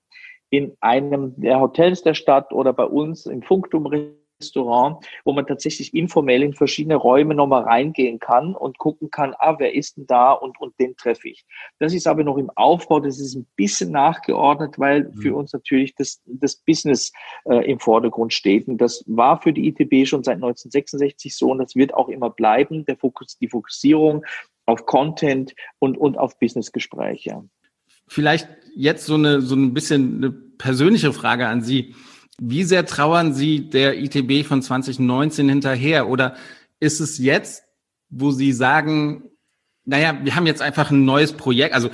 [0.49, 3.87] in einem der Hotels der Stadt oder bei uns im Funktum
[4.39, 9.55] Restaurant, wo man tatsächlich informell in verschiedene Räume nochmal reingehen kann und gucken kann, ah,
[9.59, 11.45] wer ist denn da und, und den treffe ich.
[11.77, 15.21] Das ist aber noch im Aufbau, das ist ein bisschen nachgeordnet, weil mhm.
[15.21, 17.11] für uns natürlich das, das Business
[17.45, 18.67] äh, im Vordergrund steht.
[18.67, 22.29] Und das war für die ITB schon seit 1966 so und das wird auch immer
[22.29, 24.25] bleiben, der Fokus, die Fokussierung
[24.65, 27.43] auf Content und, und auf Businessgespräche.
[28.10, 31.95] Vielleicht jetzt so eine, so ein bisschen eine persönliche Frage an Sie.
[32.39, 36.10] Wie sehr trauern Sie der ITB von 2019 hinterher?
[36.10, 36.36] Oder
[36.80, 37.64] ist es jetzt,
[38.10, 39.24] wo Sie sagen,
[39.86, 41.89] naja, wir haben jetzt einfach ein neues Projekt, also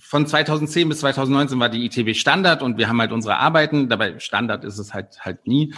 [0.00, 4.18] von 2010 bis 2019 war die ITB Standard und wir haben halt unsere Arbeiten, dabei
[4.18, 5.74] Standard ist es halt halt nie.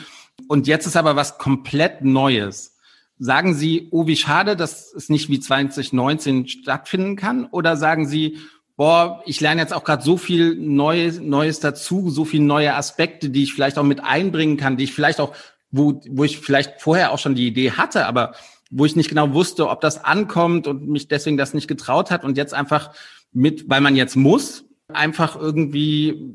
[0.48, 2.76] Und jetzt ist aber was komplett Neues.
[3.18, 7.46] Sagen Sie, oh, wie schade, dass es nicht wie 2019 stattfinden kann?
[7.46, 8.38] Oder sagen Sie,
[8.78, 13.28] boah, ich lerne jetzt auch gerade so viel Neues, Neues dazu, so viele neue Aspekte,
[13.28, 15.34] die ich vielleicht auch mit einbringen kann, die ich vielleicht auch,
[15.72, 18.34] wo, wo ich vielleicht vorher auch schon die Idee hatte, aber
[18.70, 22.22] wo ich nicht genau wusste, ob das ankommt und mich deswegen das nicht getraut hat
[22.22, 22.94] und jetzt einfach
[23.32, 26.32] mit, weil man jetzt muss, einfach irgendwie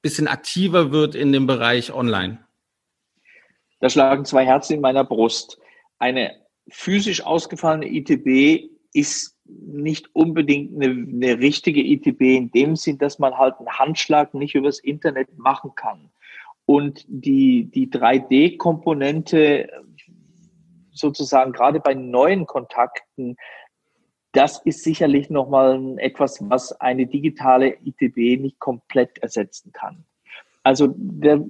[0.00, 2.38] bisschen aktiver wird in dem Bereich online.
[3.80, 5.58] Da schlagen zwei Herzen in meiner Brust.
[5.98, 6.32] Eine
[6.68, 13.36] physisch ausgefallene ITB ist nicht unbedingt eine, eine richtige ITB in dem Sinn, dass man
[13.36, 16.10] halt einen Handschlag nicht übers Internet machen kann.
[16.66, 19.68] Und die, die 3D-Komponente
[20.90, 23.36] sozusagen gerade bei neuen Kontakten,
[24.32, 30.04] das ist sicherlich nochmal etwas, was eine digitale ITB nicht komplett ersetzen kann.
[30.64, 31.44] Also, der,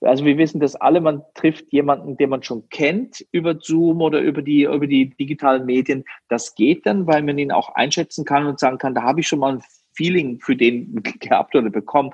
[0.00, 4.20] also wir wissen das alle, man trifft jemanden, den man schon kennt über Zoom oder
[4.20, 6.04] über die, über die digitalen Medien.
[6.28, 9.28] Das geht dann, weil man ihn auch einschätzen kann und sagen kann, da habe ich
[9.28, 9.62] schon mal ein
[9.94, 12.10] Feeling für den gehabt oder bekommen.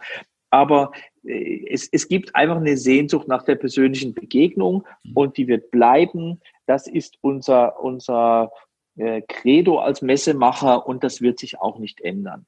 [0.50, 0.92] Aber
[1.24, 6.40] äh, es, es gibt einfach eine Sehnsucht nach der persönlichen Begegnung und die wird bleiben.
[6.66, 8.50] Das ist unser, unser
[8.96, 12.46] äh, Credo als Messemacher und das wird sich auch nicht ändern.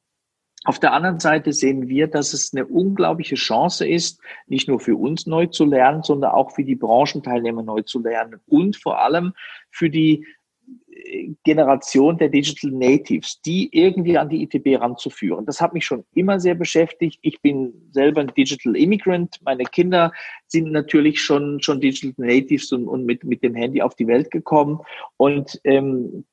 [0.65, 4.97] Auf der anderen Seite sehen wir, dass es eine unglaubliche Chance ist, nicht nur für
[4.97, 9.33] uns neu zu lernen, sondern auch für die Branchenteilnehmer neu zu lernen und vor allem
[9.71, 10.27] für die
[10.93, 15.47] äh, Generation der Digital Natives, die irgendwie an die ITB ranzuführen.
[15.47, 17.19] Das hat mich schon immer sehr beschäftigt.
[17.23, 19.39] Ich bin selber ein Digital Immigrant.
[19.43, 20.13] Meine Kinder
[20.47, 24.31] sind natürlich schon, schon Digital Natives und, und mit, mit dem Handy auf die Welt
[24.31, 24.81] gekommen.
[25.17, 26.27] Und ähm,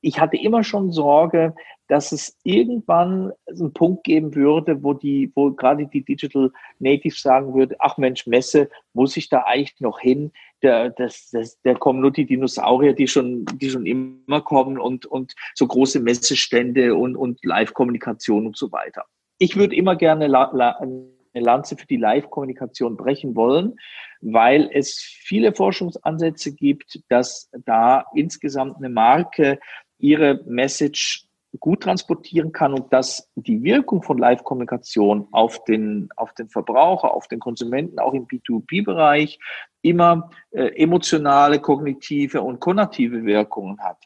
[0.00, 1.54] ich hatte immer schon Sorge,
[1.88, 7.52] dass es irgendwann einen Punkt geben würde, wo die, wo gerade die Digital Natives sagen
[7.54, 10.32] würde, ach Mensch, Messe, muss ich da eigentlich noch hin?
[10.62, 15.06] Der, das, das, der kommen nur die Dinosaurier, die schon, die schon immer kommen und,
[15.06, 19.04] und so große Messestände und, und Live-Kommunikation und so weiter.
[19.38, 23.76] Ich würde immer gerne la, la, eine Lanze für die Live-Kommunikation brechen wollen,
[24.20, 29.58] weil es viele Forschungsansätze gibt, dass da insgesamt eine Marke
[30.00, 31.26] ihre Message
[31.58, 37.26] gut transportieren kann und dass die Wirkung von Live-Kommunikation auf den, auf den Verbraucher, auf
[37.26, 39.38] den Konsumenten, auch im B2B-Bereich
[39.82, 43.98] immer äh, emotionale, kognitive und konnative Wirkungen hat.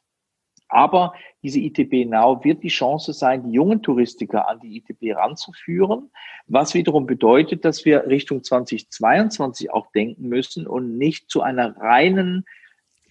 [0.69, 6.11] Aber diese ITB Now wird die Chance sein, die jungen Touristiker an die ITB ranzuführen,
[6.47, 12.45] was wiederum bedeutet, dass wir Richtung 2022 auch denken müssen und nicht zu einer reinen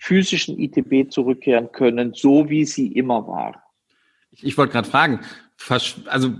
[0.03, 3.63] physischen ITB zurückkehren können, so wie sie immer war.
[4.31, 5.21] Ich, ich wollte gerade fragen,
[6.07, 6.33] also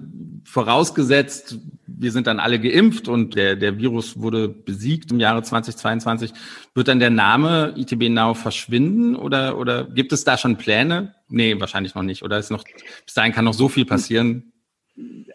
[0.44, 6.34] vorausgesetzt, wir sind dann alle geimpft und der, der Virus wurde besiegt im Jahre 2022,
[6.76, 11.16] wird dann der Name ITB Now verschwinden oder, oder gibt es da schon Pläne?
[11.30, 12.22] Nee, wahrscheinlich noch nicht.
[12.22, 12.66] Oder ist noch,
[13.06, 14.52] bis dahin kann noch so viel passieren?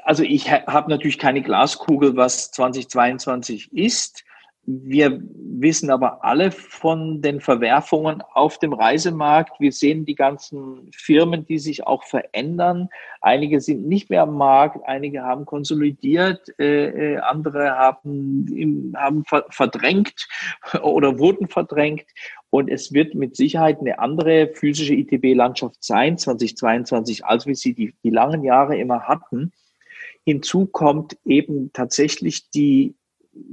[0.05, 4.25] Also ich habe natürlich keine Glaskugel, was 2022 ist.
[4.71, 9.59] Wir wissen aber alle von den Verwerfungen auf dem Reisemarkt.
[9.61, 12.91] Wir sehen die ganzen Firmen, die sich auch verändern.
[13.23, 20.29] Einige sind nicht mehr am Markt, einige haben konsolidiert, äh, äh andere haben, haben verdrängt
[20.83, 22.05] oder wurden verdrängt.
[22.51, 27.95] Und es wird mit Sicherheit eine andere physische ITB-Landschaft sein, 2022, als wir sie die,
[28.05, 29.51] die langen Jahre immer hatten.
[30.27, 32.95] Hinzu kommt eben tatsächlich die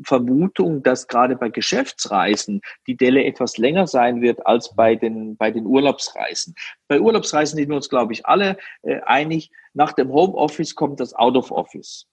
[0.04, 5.52] Vermutung, dass gerade bei Geschäftsreisen die Delle etwas länger sein wird als bei den, bei
[5.52, 6.56] den Urlaubsreisen.
[6.88, 11.14] Bei Urlaubsreisen sind wir uns, glaube ich, alle äh, einig, nach dem Homeoffice kommt das
[11.14, 12.08] Out of Office.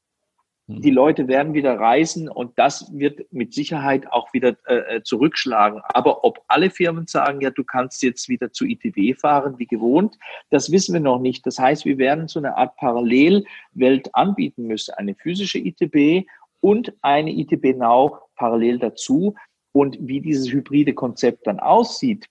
[0.69, 0.81] Hm.
[0.81, 5.81] Die Leute werden wieder reisen und das wird mit Sicherheit auch wieder äh, äh zurückschlagen.
[5.93, 10.17] Aber ob alle Firmen sagen, ja, du kannst jetzt wieder zu ITW fahren wie gewohnt,
[10.51, 11.47] das wissen wir noch nicht.
[11.47, 14.95] Das heißt, wir werden so eine Art Parallelwelt anbieten müssen.
[14.95, 16.29] Eine physische ITB
[16.63, 19.35] und eine ITB Now parallel dazu.
[19.73, 22.27] Und wie dieses hybride Konzept dann aussieht,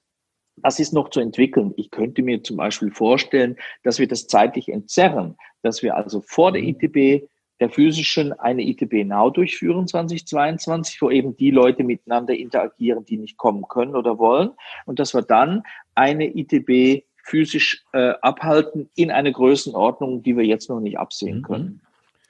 [0.58, 1.74] das ist noch zu entwickeln.
[1.76, 6.52] Ich könnte mir zum Beispiel vorstellen, dass wir das zeitlich entzerren, dass wir also vor
[6.52, 7.28] der ITB
[7.60, 13.38] der physischen eine ITB Now durchführen 2022, wo eben die Leute miteinander interagieren, die nicht
[13.38, 14.52] kommen können oder wollen.
[14.86, 15.64] Und dass wir dann
[15.94, 21.44] eine ITB physisch äh, abhalten in einer Größenordnung, die wir jetzt noch nicht absehen mhm.
[21.44, 21.82] können.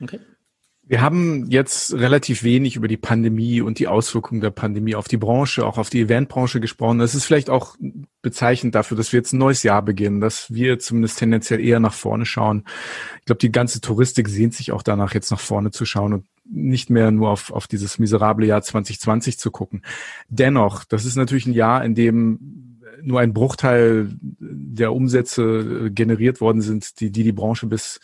[0.01, 0.19] Okay.
[0.91, 5.15] Wir haben jetzt relativ wenig über die Pandemie und die Auswirkungen der Pandemie auf die
[5.15, 6.99] Branche, auch auf die Eventbranche gesprochen.
[6.99, 7.77] Das ist vielleicht auch
[8.21, 11.93] bezeichnend dafür, dass wir jetzt ein neues Jahr beginnen, dass wir zumindest tendenziell eher nach
[11.93, 12.65] vorne schauen.
[13.19, 16.25] Ich glaube, die ganze Touristik sehnt sich auch danach, jetzt nach vorne zu schauen und
[16.43, 19.83] nicht mehr nur auf, auf dieses miserable Jahr 2020 zu gucken.
[20.27, 22.71] Dennoch, das ist natürlich ein Jahr, in dem
[23.01, 27.99] nur ein Bruchteil der Umsätze generiert worden sind, die die, die Branche bis,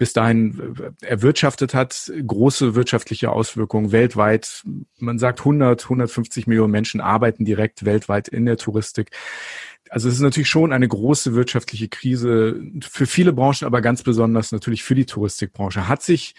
[0.00, 2.10] bis dahin äh, erwirtschaftet hat.
[2.26, 4.64] Große wirtschaftliche Auswirkungen weltweit.
[4.98, 9.10] Man sagt 100, 150 Millionen Menschen arbeiten direkt weltweit in der Touristik.
[9.90, 14.52] Also es ist natürlich schon eine große wirtschaftliche Krise für viele Branchen, aber ganz besonders
[14.52, 15.86] natürlich für die Touristikbranche.
[15.86, 16.34] Hat sich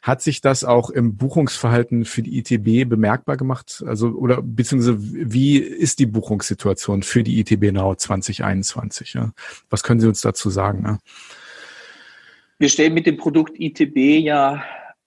[0.00, 3.84] hat sich das auch im Buchungsverhalten für die ITB bemerkbar gemacht?
[3.86, 9.12] Also, oder beziehungsweise wie ist die Buchungssituation für die ITB Now 2021?
[9.12, 9.32] Ja?
[9.68, 10.82] Was können Sie uns dazu sagen?
[10.86, 10.98] Ja?
[12.62, 14.62] Wir stellen mit dem Produkt ITB ja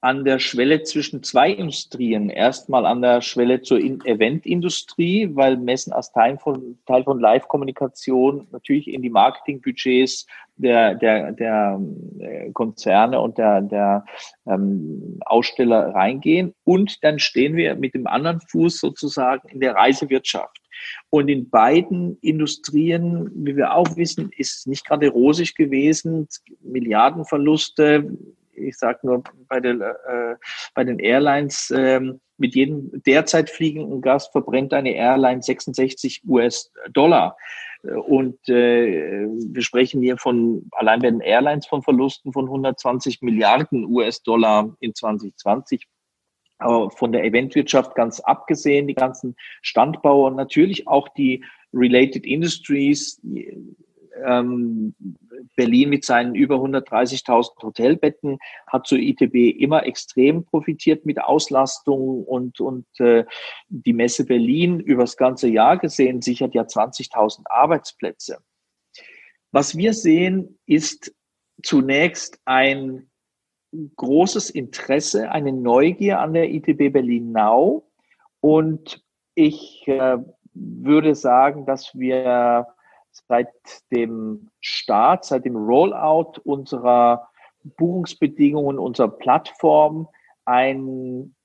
[0.06, 2.30] an der Schwelle zwischen zwei Industrien.
[2.30, 8.88] Erstmal an der Schwelle zur Eventindustrie, weil Messen als Teil von, Teil von Live-Kommunikation natürlich
[8.88, 10.28] in die Marketingbudgets
[10.58, 11.82] der, der, der
[12.20, 14.06] äh, Konzerne und der, der
[14.45, 16.53] ähm, Aussteller reingehen.
[16.64, 20.62] Und dann stehen wir mit dem anderen Fuß sozusagen in der Reisewirtschaft.
[21.10, 26.28] Und in beiden Industrien, wie wir auch wissen, ist es nicht gerade rosig gewesen.
[26.62, 28.16] Milliardenverluste,
[28.56, 30.36] ich sage nur bei, den, äh,
[30.74, 32.01] bei den Airlines, äh,
[32.38, 37.38] mit jedem derzeit fliegenden Gast verbrennt eine Airline 66 US-Dollar.
[37.84, 43.86] Und äh, wir sprechen hier von, allein bei den Airlines von Verlusten von 120 Milliarden
[43.86, 45.88] US-Dollar in 2020.
[46.58, 51.43] Aber von der Eventwirtschaft ganz abgesehen, die ganzen Standbauer, natürlich auch die
[51.74, 53.22] Related Industries,
[54.26, 54.95] ähm,
[55.55, 62.59] Berlin mit seinen über 130.000 Hotelbetten hat zur ITB immer extrem profitiert mit Auslastung und,
[62.59, 63.25] und äh,
[63.69, 68.39] die Messe Berlin übers ganze Jahr gesehen sichert ja 20.000 Arbeitsplätze.
[69.51, 71.15] Was wir sehen, ist
[71.63, 73.09] zunächst ein
[73.95, 77.89] großes Interesse, eine Neugier an der ITB Berlin Now.
[78.41, 80.17] Und ich äh,
[80.53, 82.67] würde sagen, dass wir
[83.28, 83.49] seit
[83.91, 87.30] dem Start, seit dem Rollout unserer
[87.63, 90.07] Buchungsbedingungen, unserer Plattform
[90.45, 91.36] ein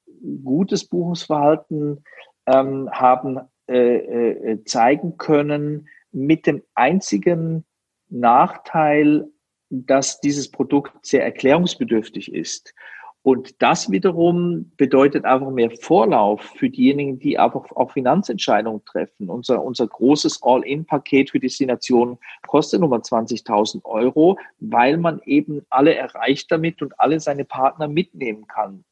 [0.44, 2.04] gutes Buchungsverhalten
[2.46, 7.64] ähm, haben äh, äh, zeigen können, mit dem einzigen
[8.08, 9.28] Nachteil,
[9.70, 12.74] dass dieses Produkt sehr erklärungsbedürftig ist.
[13.22, 19.28] Und das wiederum bedeutet einfach mehr Vorlauf für diejenigen, die einfach auch Finanzentscheidungen treffen.
[19.28, 26.50] Unser, unser großes All-In-Paket für Destination kostet nochmal 20.000 Euro, weil man eben alle erreicht
[26.50, 28.84] damit und alle seine Partner mitnehmen kann.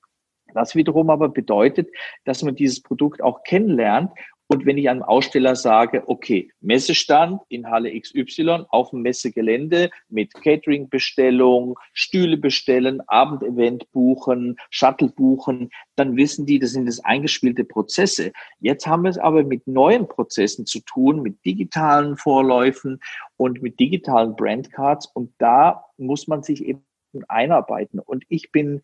[0.53, 1.89] Das wiederum aber bedeutet,
[2.25, 4.13] dass man dieses Produkt auch kennenlernt
[4.51, 10.33] und wenn ich einem Aussteller sage, okay, Messestand in Halle XY auf dem Messegelände mit
[10.33, 18.33] Catering-Bestellung, Stühle bestellen, Abendevent buchen, Shuttle buchen, dann wissen die, das sind das eingespielte Prozesse.
[18.59, 23.01] Jetzt haben wir es aber mit neuen Prozessen zu tun, mit digitalen Vorläufen
[23.37, 25.07] und mit digitalen Brandcards.
[25.07, 26.85] Und da muss man sich eben
[27.29, 28.01] einarbeiten.
[28.01, 28.81] Und ich bin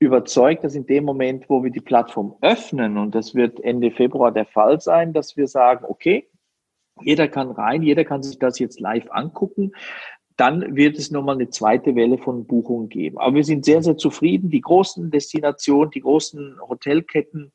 [0.00, 4.32] überzeugt, dass in dem Moment, wo wir die Plattform öffnen, und das wird Ende Februar
[4.32, 6.28] der Fall sein, dass wir sagen, okay,
[7.02, 9.72] jeder kann rein, jeder kann sich das jetzt live angucken,
[10.36, 13.18] dann wird es nochmal eine zweite Welle von Buchungen geben.
[13.18, 14.48] Aber wir sind sehr, sehr zufrieden.
[14.48, 17.52] Die großen Destinationen, die großen Hotelketten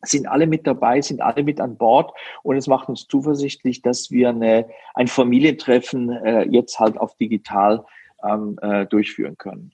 [0.00, 4.10] sind alle mit dabei, sind alle mit an Bord und es macht uns zuversichtlich, dass
[4.10, 7.84] wir eine, ein Familientreffen äh, jetzt halt auf digital
[8.26, 9.72] ähm, äh, durchführen können.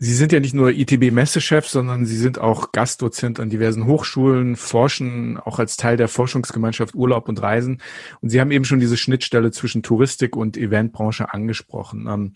[0.00, 5.38] Sie sind ja nicht nur ITB-Messechef, sondern Sie sind auch Gastdozent an diversen Hochschulen, forschen
[5.38, 7.82] auch als Teil der Forschungsgemeinschaft Urlaub und Reisen.
[8.20, 12.06] Und Sie haben eben schon diese Schnittstelle zwischen Touristik und Eventbranche angesprochen.
[12.08, 12.32] Ähm,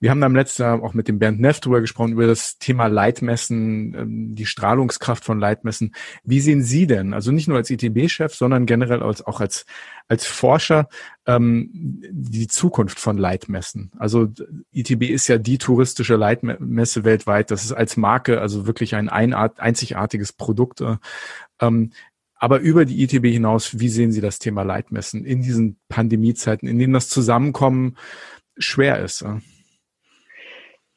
[0.00, 2.88] wir haben am letzten Jahr auch mit dem Bernd Neff darüber gesprochen, über das Thema
[2.88, 5.94] Leitmessen, ähm, die Strahlungskraft von Leitmessen.
[6.24, 9.66] Wie sehen Sie denn, also nicht nur als ITB-Chef, sondern generell als, auch als,
[10.08, 10.88] als Forscher,
[11.26, 11.70] ähm,
[12.10, 13.90] die Zukunft von Leitmessen.
[13.98, 14.28] Also
[14.72, 17.50] ITB ist ja die touristische Leitmesse weltweit.
[17.50, 20.82] Das ist als Marke also wirklich ein einzigartiges Produkt.
[21.60, 21.92] Ähm,
[22.36, 26.78] aber über die ITB hinaus, wie sehen Sie das Thema Leitmessen in diesen Pandemiezeiten, in
[26.78, 27.96] denen das Zusammenkommen
[28.58, 29.24] schwer ist?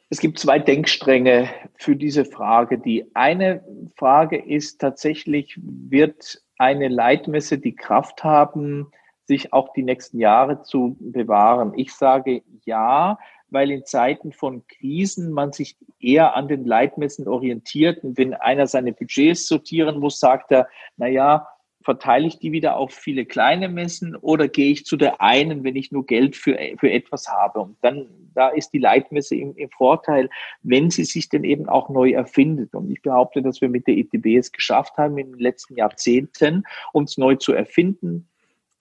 [0.09, 2.79] Es gibt zwei Denkstränge für diese Frage.
[2.79, 3.63] Die eine
[3.95, 8.91] Frage ist tatsächlich, wird eine Leitmesse die Kraft haben,
[9.25, 11.73] sich auch die nächsten Jahre zu bewahren?
[11.75, 13.17] Ich sage ja,
[13.49, 18.03] weil in Zeiten von Krisen man sich eher an den Leitmessen orientiert.
[18.03, 21.47] Und wenn einer seine Budgets sortieren muss, sagt er, na ja,
[21.87, 25.77] verteile ich die wieder auf viele kleine Messen oder gehe ich zu der einen, wenn
[25.77, 27.61] ich nur Geld für, für etwas habe?
[27.61, 30.29] Und dann, da ist die Leitmesse im, im Vorteil,
[30.63, 32.75] wenn sie sich denn eben auch neu erfindet.
[32.75, 36.65] Und ich behaupte, dass wir mit der ETB es geschafft haben, in den letzten Jahrzehnten
[36.91, 38.27] uns neu zu erfinden,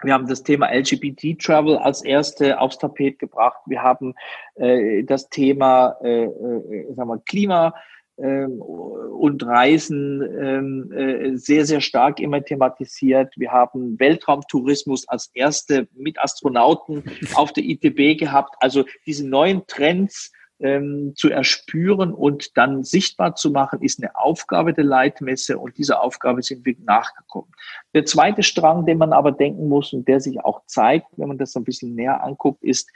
[0.02, 3.60] wir haben das Thema LGBT-Travel als erste aufs Tapet gebracht.
[3.64, 4.14] Wir haben
[4.56, 7.72] äh, das Thema äh, äh, sagen wir, Klima
[8.16, 13.34] und Reisen ähm, äh, sehr, sehr stark immer thematisiert.
[13.36, 17.04] Wir haben Weltraumtourismus als erste mit Astronauten
[17.34, 18.54] auf der ITB gehabt.
[18.60, 24.72] Also diese neuen Trends ähm, zu erspüren und dann sichtbar zu machen, ist eine Aufgabe
[24.72, 27.52] der Leitmesse und dieser Aufgabe sind wir nachgekommen.
[27.94, 31.38] Der zweite Strang, den man aber denken muss und der sich auch zeigt, wenn man
[31.38, 32.90] das ein bisschen näher anguckt, ist,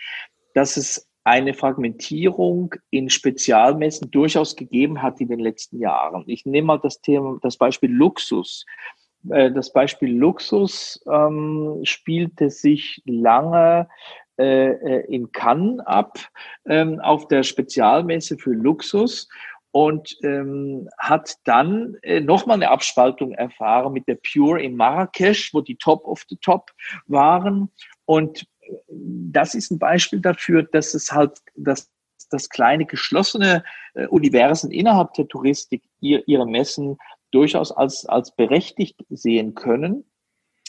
[0.54, 6.24] dass es eine Fragmentierung in Spezialmessen durchaus gegeben hat in den letzten Jahren.
[6.26, 8.64] Ich nehme mal das Thema, das Beispiel Luxus.
[9.28, 13.88] Äh, das Beispiel Luxus ähm, spielte sich lange
[14.38, 16.18] äh, äh, in Cannes ab,
[16.66, 19.28] ähm, auf der Spezialmesse für Luxus
[19.72, 25.60] und ähm, hat dann äh, nochmal eine Abspaltung erfahren mit der Pure in Marrakesch, wo
[25.60, 26.70] die Top of the Top
[27.06, 27.70] waren.
[28.06, 28.46] Und
[28.88, 31.90] das ist ein Beispiel dafür, dass es halt, dass
[32.30, 33.64] das kleine geschlossene
[33.94, 36.98] äh, Universen innerhalb der Touristik ihr, ihre Messen
[37.30, 40.04] durchaus als, als berechtigt sehen können.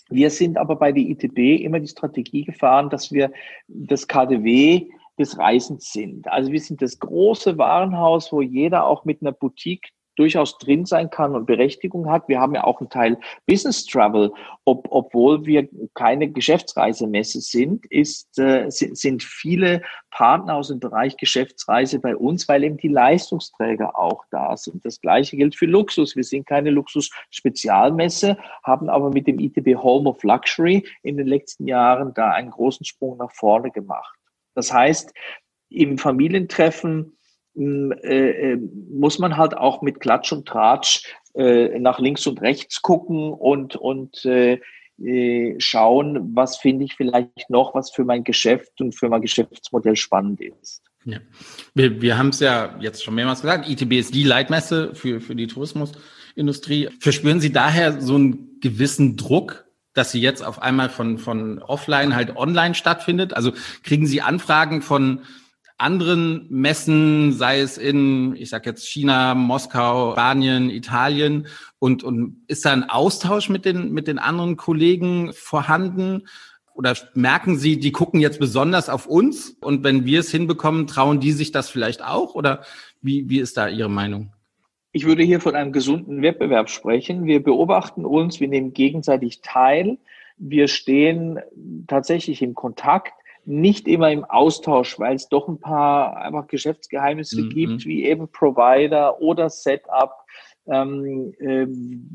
[0.09, 3.31] Wir sind aber bei der ITB immer die Strategie gefahren, dass wir
[3.67, 6.27] das KDW des Reisens sind.
[6.27, 11.09] Also wir sind das große Warenhaus, wo jeder auch mit einer Boutique durchaus drin sein
[11.09, 12.27] kann und Berechtigung hat.
[12.27, 14.31] Wir haben ja auch einen Teil Business Travel,
[14.65, 19.81] ob, obwohl wir keine Geschäftsreisemesse sind, ist, äh, sind, sind viele
[20.11, 24.85] Partner aus dem Bereich Geschäftsreise bei uns, weil eben die Leistungsträger auch da sind.
[24.85, 26.15] Das gleiche gilt für Luxus.
[26.15, 31.67] Wir sind keine Luxus-Spezialmesse, haben aber mit dem ITB Home of Luxury in den letzten
[31.67, 34.17] Jahren da einen großen Sprung nach vorne gemacht.
[34.53, 35.13] Das heißt,
[35.69, 37.17] im Familientreffen
[37.55, 42.81] äh, äh, muss man halt auch mit Klatsch und Tratsch äh, nach links und rechts
[42.81, 44.59] gucken und, und äh,
[45.03, 49.95] äh, schauen, was finde ich vielleicht noch, was für mein Geschäft und für mein Geschäftsmodell
[49.95, 50.83] spannend ist.
[51.05, 51.17] Ja.
[51.73, 55.35] Wir, wir haben es ja jetzt schon mehrmals gesagt, ITB ist die Leitmesse für, für
[55.35, 56.89] die Tourismusindustrie.
[56.99, 62.15] Verspüren Sie daher so einen gewissen Druck, dass sie jetzt auf einmal von, von offline
[62.15, 63.33] halt online stattfindet?
[63.33, 65.21] Also kriegen Sie Anfragen von
[65.81, 71.47] anderen Messen, sei es in, ich sag jetzt China, Moskau, Spanien, Italien
[71.79, 76.27] und, und ist da ein Austausch mit den, mit den anderen Kollegen vorhanden?
[76.73, 81.19] Oder merken Sie, die gucken jetzt besonders auf uns und wenn wir es hinbekommen, trauen
[81.19, 82.35] die sich das vielleicht auch?
[82.35, 82.63] Oder
[83.01, 84.31] wie, wie ist da Ihre Meinung?
[84.93, 87.25] Ich würde hier von einem gesunden Wettbewerb sprechen.
[87.25, 89.97] Wir beobachten uns, wir nehmen gegenseitig teil.
[90.37, 91.39] Wir stehen
[91.87, 93.13] tatsächlich in Kontakt,
[93.45, 97.49] nicht immer im Austausch, weil es doch ein paar einfach Geschäftsgeheimnisse mhm.
[97.49, 100.21] gibt, wie eben Provider oder Setup
[100.67, 101.67] ähm, äh,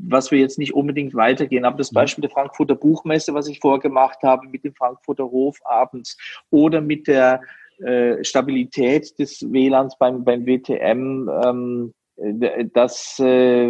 [0.07, 1.65] was wir jetzt nicht unbedingt weitergehen.
[1.65, 1.95] Aber das mhm.
[1.95, 6.17] Beispiel der Frankfurter Buchmesse, was ich vorgemacht habe, mit dem Frankfurter Hof abends
[6.49, 7.41] oder mit der
[7.79, 11.93] äh, Stabilität des WLANs beim, beim WTM, ähm,
[12.73, 13.69] das äh,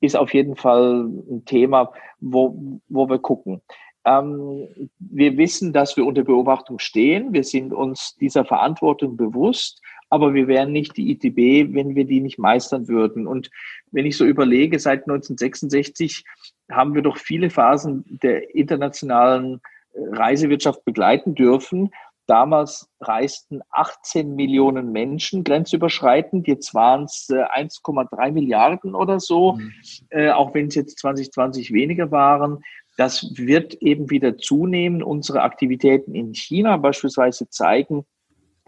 [0.00, 3.62] ist auf jeden Fall ein Thema, wo, wo wir gucken.
[4.06, 7.34] Ähm, wir wissen, dass wir unter Beobachtung stehen.
[7.34, 12.20] Wir sind uns dieser Verantwortung bewusst aber wir wären nicht die ITB, wenn wir die
[12.20, 13.26] nicht meistern würden.
[13.26, 13.50] Und
[13.90, 16.24] wenn ich so überlege, seit 1966
[16.70, 19.60] haben wir doch viele Phasen der internationalen
[19.92, 21.90] äh, Reisewirtschaft begleiten dürfen.
[22.26, 26.48] Damals reisten 18 Millionen Menschen grenzüberschreitend.
[26.48, 29.72] Jetzt waren es 1,3 Milliarden oder so, mhm.
[30.10, 32.64] äh, auch wenn es jetzt 2020 weniger waren.
[32.96, 35.02] Das wird eben wieder zunehmen.
[35.02, 38.06] Unsere Aktivitäten in China beispielsweise zeigen,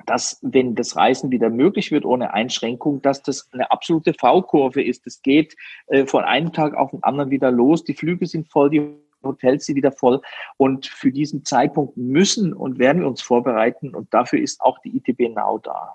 [0.07, 5.07] dass, wenn das Reisen wieder möglich wird ohne Einschränkung, dass das eine absolute V-Kurve ist.
[5.07, 5.57] Es geht
[5.89, 7.85] äh, von einem Tag auf den anderen wieder los.
[7.85, 8.87] Die Flüge sind voll, die
[9.23, 10.21] Hotels sind wieder voll.
[10.57, 13.95] Und für diesen Zeitpunkt müssen und werden wir uns vorbereiten.
[13.95, 15.95] Und dafür ist auch die ITB Now da.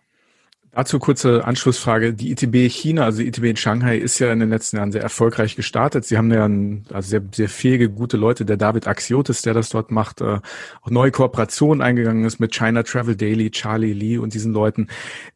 [0.76, 2.16] Dazu kurze Anschlussfrage.
[2.16, 5.04] Die ITB China, also die ITB in Shanghai, ist ja in den letzten Jahren sehr
[5.04, 6.04] erfolgreich gestartet.
[6.04, 8.44] Sie haben ja ein, also sehr, sehr fähige, gute Leute.
[8.44, 10.40] Der David Axiotis, der das dort macht, äh,
[10.82, 14.88] auch neue Kooperationen eingegangen ist mit China Travel Daily, Charlie Lee und diesen Leuten.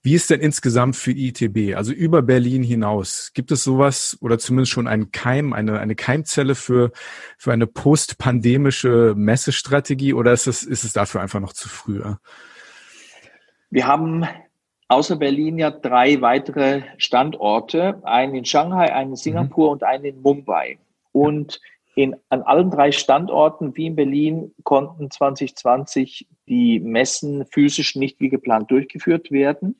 [0.02, 4.72] Wie ist denn insgesamt für ITB, also über Berlin hinaus, gibt es sowas oder zumindest
[4.72, 6.92] schon einen Keim, eine, eine Keimzelle für,
[7.38, 12.02] für eine postpandemische Messestrategie oder ist es, ist es dafür einfach noch zu früh?
[13.70, 14.26] Wir haben
[14.88, 19.72] außer Berlin ja drei weitere Standorte, einen in Shanghai, einen in Singapur mhm.
[19.74, 20.80] und einen in Mumbai.
[21.12, 21.60] Und
[21.96, 28.30] in, an allen drei Standorten, wie in Berlin, konnten 2020 die Messen physisch nicht wie
[28.30, 29.76] geplant durchgeführt werden.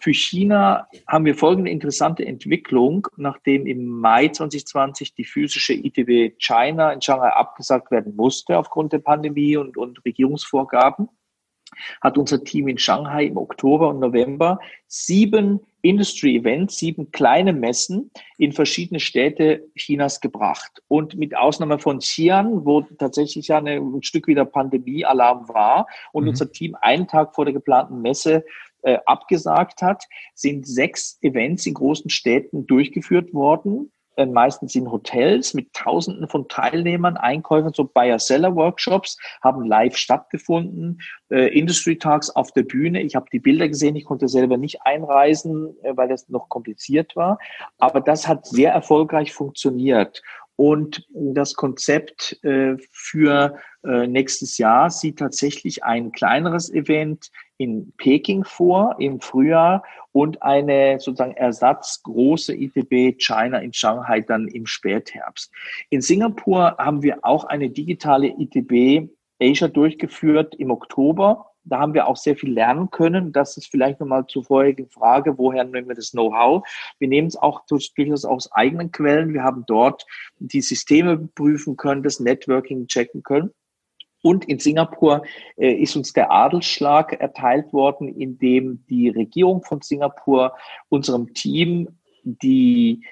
[0.00, 6.92] Für China haben wir folgende interessante Entwicklung, nachdem im Mai 2020 die physische ITW China
[6.92, 11.08] in Shanghai abgesagt werden musste aufgrund der Pandemie und, und Regierungsvorgaben
[12.00, 18.10] hat unser Team in Shanghai im Oktober und November sieben Industry Events, sieben kleine Messen
[18.36, 20.82] in verschiedene Städte Chinas gebracht.
[20.88, 26.30] Und mit Ausnahme von Xi'an, wo tatsächlich ja ein Stück wieder Pandemie-Alarm war und mhm.
[26.30, 28.44] unser Team einen Tag vor der geplanten Messe
[28.82, 30.04] äh, abgesagt hat,
[30.34, 36.48] sind sechs Events in großen Städten durchgeführt worden äh, meistens in Hotels mit Tausenden von
[36.48, 41.00] Teilnehmern, Einkäufern, so Buyer-Seller-Workshops haben live stattgefunden,
[41.30, 43.00] äh, Industry Talks auf der Bühne.
[43.02, 47.14] Ich habe die Bilder gesehen, ich konnte selber nicht einreisen, äh, weil das noch kompliziert
[47.14, 47.38] war.
[47.78, 50.20] Aber das hat sehr erfolgreich funktioniert.
[50.56, 58.44] Und das Konzept äh, für äh, nächstes Jahr sieht tatsächlich ein kleineres Event in Peking
[58.44, 65.52] vor im Frühjahr und eine sozusagen ersatzgroße ITB China in Shanghai dann im Spätherbst.
[65.90, 72.06] In Singapur haben wir auch eine digitale ITB Asia durchgeführt im Oktober da haben wir
[72.06, 73.32] auch sehr viel lernen können.
[73.32, 76.66] Das ist vielleicht nochmal zur vorherigen Frage, woher nehmen wir das Know-how?
[76.98, 79.34] Wir nehmen es auch durchaus aus eigenen Quellen.
[79.34, 80.06] Wir haben dort
[80.38, 83.50] die Systeme prüfen können, das Networking checken können.
[84.22, 85.22] Und in Singapur
[85.56, 90.54] äh, ist uns der Adelsschlag erteilt worden, in dem die Regierung von Singapur
[90.88, 91.88] unserem Team
[92.24, 93.04] die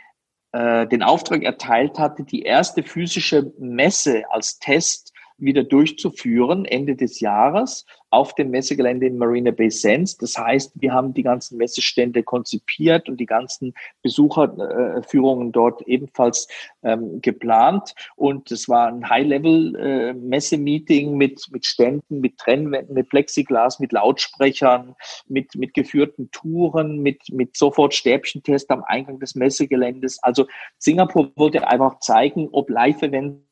[0.52, 7.20] äh, den Auftrag erteilt hatte, die erste physische Messe als Test wieder durchzuführen Ende des
[7.20, 10.16] Jahres auf dem Messegelände in Marina Bay Sands.
[10.16, 16.49] Das heißt, wir haben die ganzen Messestände konzipiert und die ganzen Besucherführungen dort ebenfalls
[16.82, 17.95] ähm, geplant.
[18.14, 24.95] Und es war ein High-Level-Messe-Meeting äh, mit, mit Ständen, mit Trennwänden, mit Plexiglas, mit Lautsprechern,
[25.28, 30.22] mit, mit geführten Touren, mit, mit sofort Stäbchentest am Eingang des Messegeländes.
[30.22, 30.47] Also
[30.78, 33.45] Singapur wollte einfach zeigen, ob Live-Events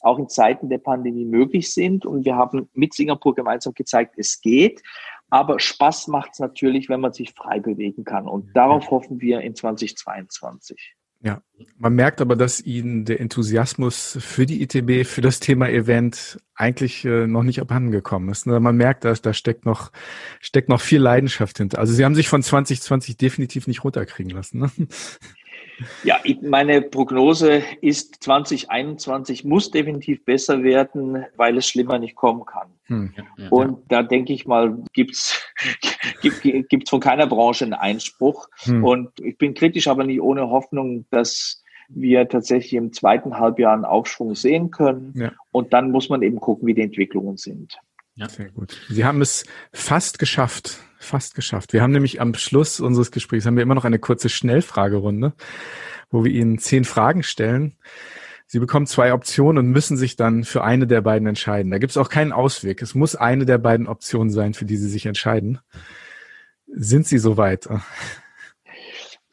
[0.00, 2.06] auch in Zeiten der Pandemie möglich sind.
[2.06, 4.82] Und wir haben mit Singapur gemeinsam gezeigt, es geht.
[5.28, 8.26] Aber Spaß macht es natürlich, wenn man sich frei bewegen kann.
[8.26, 10.94] Und darauf hoffen wir in 2022.
[11.22, 11.42] Ja,
[11.78, 17.04] man merkt aber, dass Ihnen der Enthusiasmus für die ITB, für das Thema Event eigentlich
[17.04, 18.46] äh, noch nicht abhanden gekommen ist.
[18.46, 18.60] Ne?
[18.60, 19.90] Man merkt, dass da steckt noch,
[20.40, 21.78] steckt noch viel Leidenschaft hinter.
[21.78, 24.58] Also Sie haben sich von 2020 definitiv nicht runterkriegen lassen.
[24.60, 24.70] Ne?
[26.04, 32.68] Ja, meine Prognose ist 2021 muss definitiv besser werden, weil es schlimmer nicht kommen kann.
[32.84, 33.12] Hm.
[33.50, 35.42] Und da denke ich mal, gibt's
[36.22, 38.48] gibt, gibt's von keiner Branche einen Einspruch.
[38.60, 38.84] Hm.
[38.84, 43.84] Und ich bin kritisch, aber nicht ohne Hoffnung, dass wir tatsächlich im zweiten Halbjahr einen
[43.84, 45.12] Aufschwung sehen können.
[45.16, 45.32] Ja.
[45.52, 47.78] Und dann muss man eben gucken, wie die Entwicklungen sind.
[48.14, 48.28] Ja.
[48.28, 48.80] Sehr gut.
[48.88, 50.80] Sie haben es fast geschafft.
[50.98, 51.72] Fast geschafft.
[51.72, 55.34] Wir haben nämlich am Schluss unseres Gesprächs haben wir immer noch eine kurze Schnellfragerunde,
[56.10, 57.76] wo wir Ihnen zehn Fragen stellen.
[58.46, 61.70] Sie bekommen zwei Optionen und müssen sich dann für eine der beiden entscheiden.
[61.70, 62.80] Da gibt es auch keinen Ausweg.
[62.80, 65.58] Es muss eine der beiden Optionen sein, für die Sie sich entscheiden.
[66.68, 67.68] Sind Sie soweit?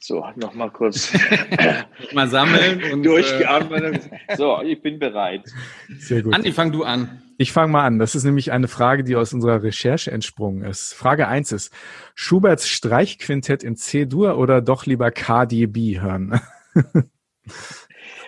[0.06, 1.14] So, nochmal kurz.
[2.14, 4.12] mal sammeln und durchgeatmet.
[4.28, 5.46] Äh, so, ich bin bereit.
[5.98, 6.34] Sehr gut.
[6.34, 7.22] Andi, fang du an.
[7.38, 8.00] Ich fange mal an.
[8.00, 10.94] Das ist nämlich eine Frage, die aus unserer Recherche entsprungen ist.
[10.94, 11.74] Frage eins ist,
[12.16, 16.42] Schuberts Streichquintett in C-Dur oder doch lieber KDB hören?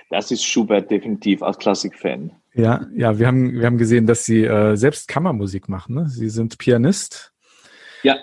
[0.10, 2.32] das ist Schubert definitiv als Klassikfan.
[2.54, 5.96] Ja, ja, wir haben, wir haben gesehen, dass Sie äh, selbst Kammermusik machen.
[5.96, 6.08] Ne?
[6.08, 7.34] Sie sind Pianist.
[8.02, 8.16] Ja.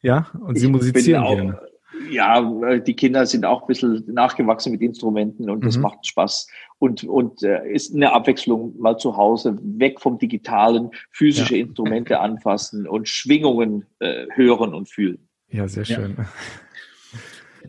[0.00, 1.73] Ja, und Sie ich musizieren auch, gerne
[2.10, 5.82] ja, die Kinder sind auch ein bisschen nachgewachsen mit Instrumenten und das mhm.
[5.82, 6.48] macht Spaß.
[6.78, 11.64] Und, und äh, ist eine Abwechslung mal zu Hause, weg vom Digitalen, physische ja.
[11.64, 15.28] Instrumente anfassen und Schwingungen äh, hören und fühlen.
[15.48, 16.16] Ja, sehr schön.
[16.18, 16.26] Ja.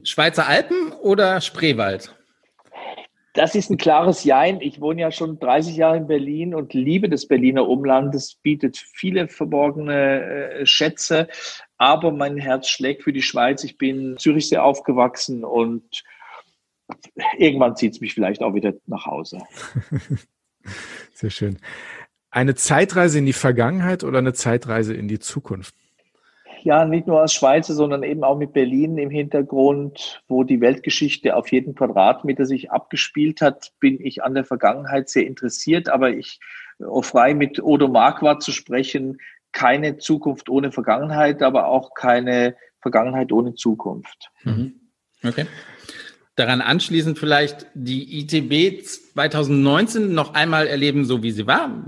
[0.04, 2.15] Schweizer Alpen oder Spreewald?
[3.36, 4.62] Das ist ein klares Jein.
[4.62, 8.16] Ich wohne ja schon 30 Jahre in Berlin und liebe das Berliner Umland.
[8.16, 11.28] Es bietet viele verborgene äh, Schätze,
[11.78, 13.66] aber mein Herz schlägt für die Schweiz.
[13.66, 16.04] Ich bin in Zürich sehr aufgewachsen und
[17.38, 19.42] irgendwann zieht es mich vielleicht auch wieder nach Hause.
[21.14, 21.60] Sehr schön.
[22.30, 25.76] Eine Zeitreise in die Vergangenheit oder eine Zeitreise in die Zukunft?
[26.66, 31.36] Ja, nicht nur als Schweizer, sondern eben auch mit Berlin im Hintergrund, wo die Weltgeschichte
[31.36, 35.90] auf jeden Quadratmeter sich abgespielt hat, bin ich an der Vergangenheit sehr interessiert.
[35.90, 36.40] Aber ich,
[36.84, 39.20] auch frei mit Odo Marquardt zu sprechen,
[39.52, 44.32] keine Zukunft ohne Vergangenheit, aber auch keine Vergangenheit ohne Zukunft.
[44.44, 44.74] Mhm.
[45.24, 45.46] Okay.
[46.36, 51.86] Daran anschließend vielleicht die ITB 2019 noch einmal erleben, so wie sie war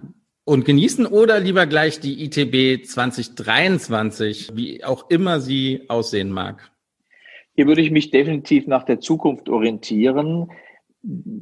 [0.48, 6.72] und genießen oder lieber gleich die ITB 2023, wie auch immer sie aussehen mag?
[7.56, 10.50] Hier würde ich mich definitiv nach der Zukunft orientieren.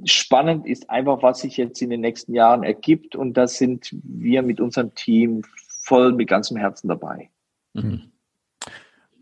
[0.05, 4.41] Spannend ist einfach, was sich jetzt in den nächsten Jahren ergibt und da sind wir
[4.41, 5.43] mit unserem Team
[5.83, 7.29] voll mit ganzem Herzen dabei.
[7.73, 8.11] Mhm.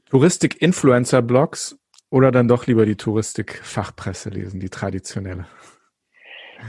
[0.05, 1.77] Touristik-Influencer-Blogs
[2.09, 5.45] oder dann doch lieber die Touristik-Fachpresse lesen, die traditionelle?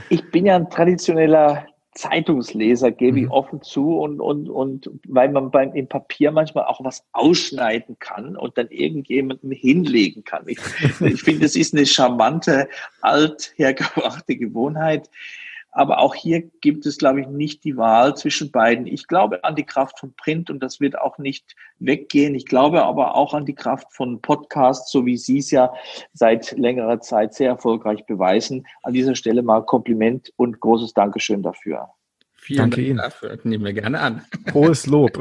[0.09, 3.31] Ich bin ja ein traditioneller Zeitungsleser, gebe ich mhm.
[3.31, 8.37] offen zu und, und, und weil man beim, im Papier manchmal auch was ausschneiden kann
[8.37, 10.45] und dann irgendjemandem hinlegen kann.
[10.47, 10.59] Ich,
[11.01, 12.69] ich finde, das ist eine charmante,
[13.01, 15.09] althergebrachte Gewohnheit.
[15.77, 18.87] Aber auch hier gibt es, glaube ich, nicht die Wahl zwischen beiden.
[18.87, 22.37] Ich glaube an die Kraft von Print und das wird auch nicht weggehen.
[22.37, 25.75] Ich glaube aber auch an die Kraft von Podcasts, so wie Sie es ja
[26.13, 28.65] seit längerer Zeit sehr erfolgreich beweisen.
[28.85, 31.89] An dieser Stelle mal Kompliment und großes Dankeschön dafür.
[32.37, 32.99] Vielen Danke Dank Ihnen.
[32.99, 33.39] dafür.
[33.43, 34.25] Nehmen wir gerne an.
[34.53, 35.19] Hohes Lob.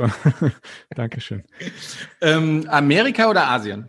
[0.95, 1.43] Dankeschön.
[2.21, 3.87] Ähm, Amerika oder Asien?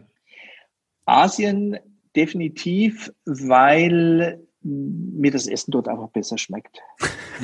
[1.05, 1.79] Asien
[2.17, 6.79] definitiv, weil mir das Essen dort einfach besser schmeckt.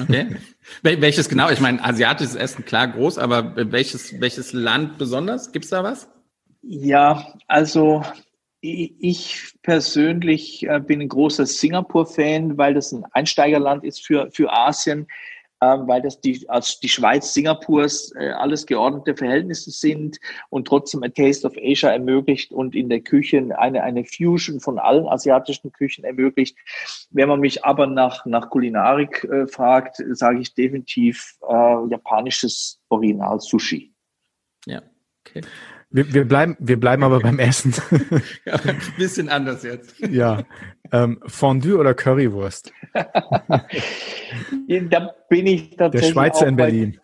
[0.00, 0.36] Okay.
[0.82, 1.50] welches genau?
[1.50, 5.52] Ich meine, asiatisches Essen, klar, groß, aber welches, welches Land besonders?
[5.52, 6.08] Gibt es da was?
[6.62, 8.02] Ja, also
[8.62, 15.06] ich persönlich äh, bin ein großer Singapur-Fan, weil das ein Einsteigerland ist für, für Asien
[15.60, 21.12] weil das die, als die Schweiz Singapurs äh, alles geordnete Verhältnisse sind und trotzdem ein
[21.12, 26.04] Taste of Asia ermöglicht und in der Küche eine, eine Fusion von allen asiatischen Küchen
[26.04, 26.56] ermöglicht.
[27.10, 33.40] Wenn man mich aber nach, nach Kulinarik äh, fragt, sage ich definitiv äh, japanisches Original
[33.40, 33.92] Sushi.
[34.66, 34.82] Ja,
[35.26, 35.42] okay.
[35.92, 37.74] Wir, wir, bleiben, wir bleiben aber beim Essen.
[38.44, 39.98] ja, ein bisschen anders jetzt.
[39.98, 40.44] Ja.
[40.92, 42.72] Ähm, Fondue oder Currywurst?
[42.92, 43.10] da
[45.28, 46.12] bin ich tatsächlich.
[46.12, 47.00] Der Schweizer in Berlin.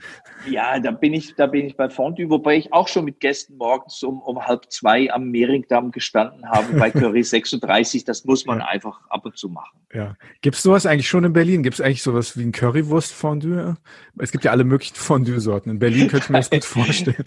[0.49, 3.57] Ja, da bin ich, da bin ich bei Fondue, wobei ich auch schon mit Gästen
[3.57, 8.05] morgens um, um halb zwei am Mehringdamm gestanden habe bei Curry 36.
[8.05, 8.67] Das muss man ja.
[8.67, 9.79] einfach ab und zu machen.
[9.93, 10.17] Ja.
[10.41, 11.63] Gibt es sowas eigentlich schon in Berlin?
[11.63, 13.77] Gibt es eigentlich sowas wie ein Currywurst-Fondue?
[14.19, 15.71] Es gibt ja alle möglichen Fondue-Sorten.
[15.71, 17.25] In Berlin könnte ich mir das gut vorstellen.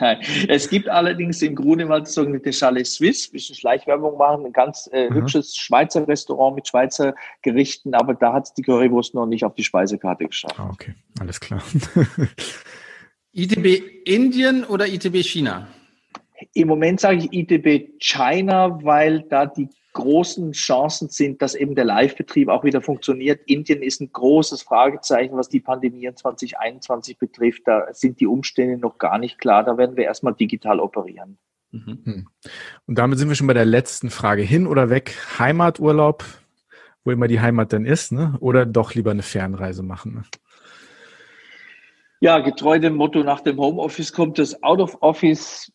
[0.00, 0.18] Nein.
[0.48, 5.56] Es gibt allerdings im Grunewald sogenannte Chalet Suisse, bisschen Schleichwerbung machen, ein ganz äh, hübsches
[5.56, 9.54] Schweizer Schweizer Restaurant mit Schweizer Gerichten, aber da hat es die Currywurst noch nicht auf
[9.54, 10.58] die Speisekarte geschafft.
[10.58, 11.62] Ah, okay, alles klar.
[13.32, 15.68] ITB Indien oder ITB China?
[16.54, 21.84] Im Moment sage ich ITB China, weil da die großen Chancen sind, dass eben der
[21.84, 23.42] Live-Betrieb auch wieder funktioniert.
[23.46, 27.62] Indien ist ein großes Fragezeichen, was die Pandemie in 2021 betrifft.
[27.66, 29.64] Da sind die Umstände noch gar nicht klar.
[29.64, 31.38] Da werden wir erstmal digital operieren.
[31.72, 31.98] Mhm.
[32.04, 32.28] Hm.
[32.86, 34.42] Und damit sind wir schon bei der letzten Frage.
[34.42, 35.16] Hin oder weg?
[35.38, 36.24] Heimaturlaub,
[37.04, 38.36] wo immer die Heimat dann ist, ne?
[38.40, 40.14] oder doch lieber eine Fernreise machen?
[40.14, 40.22] Ne?
[42.22, 45.72] Ja, getreu dem Motto, nach dem Homeoffice kommt das Out of Office.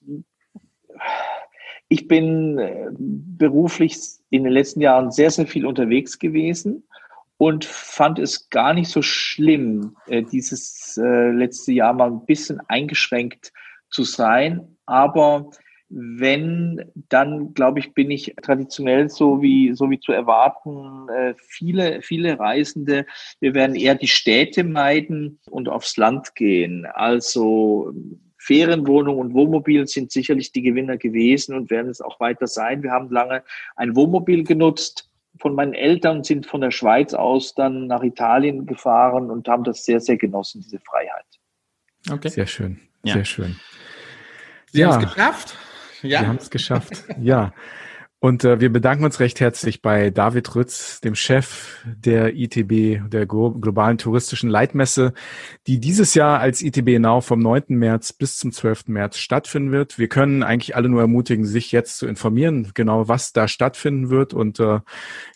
[1.89, 3.97] Ich bin äh, beruflich
[4.29, 6.87] in den letzten Jahren sehr, sehr viel unterwegs gewesen
[7.35, 12.61] und fand es gar nicht so schlimm, äh, dieses äh, letzte Jahr mal ein bisschen
[12.69, 13.51] eingeschränkt
[13.89, 14.77] zu sein.
[14.85, 15.49] Aber
[15.89, 21.07] wenn, dann glaube ich, bin ich traditionell so wie, so wie zu erwarten,
[21.37, 23.05] viele, viele Reisende,
[23.39, 26.85] wir werden eher die Städte meiden und aufs Land gehen.
[26.85, 27.93] Also
[28.37, 32.83] Ferienwohnung und Wohnmobil sind sicherlich die Gewinner gewesen und werden es auch weiter sein.
[32.83, 33.43] Wir haben lange
[33.75, 35.09] ein Wohnmobil genutzt
[35.39, 39.85] von meinen Eltern, sind von der Schweiz aus dann nach Italien gefahren und haben das
[39.85, 41.25] sehr, sehr genossen, diese Freiheit.
[42.09, 42.29] Okay.
[42.29, 43.13] Sehr schön, ja.
[43.13, 43.59] sehr schön.
[44.71, 44.91] Sie ja.
[44.91, 45.57] haben es geschafft.
[46.01, 46.21] Ja.
[46.21, 47.03] Wir haben es geschafft.
[47.19, 47.53] Ja.
[48.27, 53.25] Und äh, wir bedanken uns recht herzlich bei David Rütz, dem Chef der ITB, der
[53.25, 55.13] globalen touristischen Leitmesse,
[55.65, 57.63] die dieses Jahr als ITB Now vom 9.
[57.69, 58.89] März bis zum 12.
[58.89, 59.97] März stattfinden wird.
[59.97, 64.33] Wir können eigentlich alle nur ermutigen, sich jetzt zu informieren, genau was da stattfinden wird.
[64.33, 64.81] Und äh,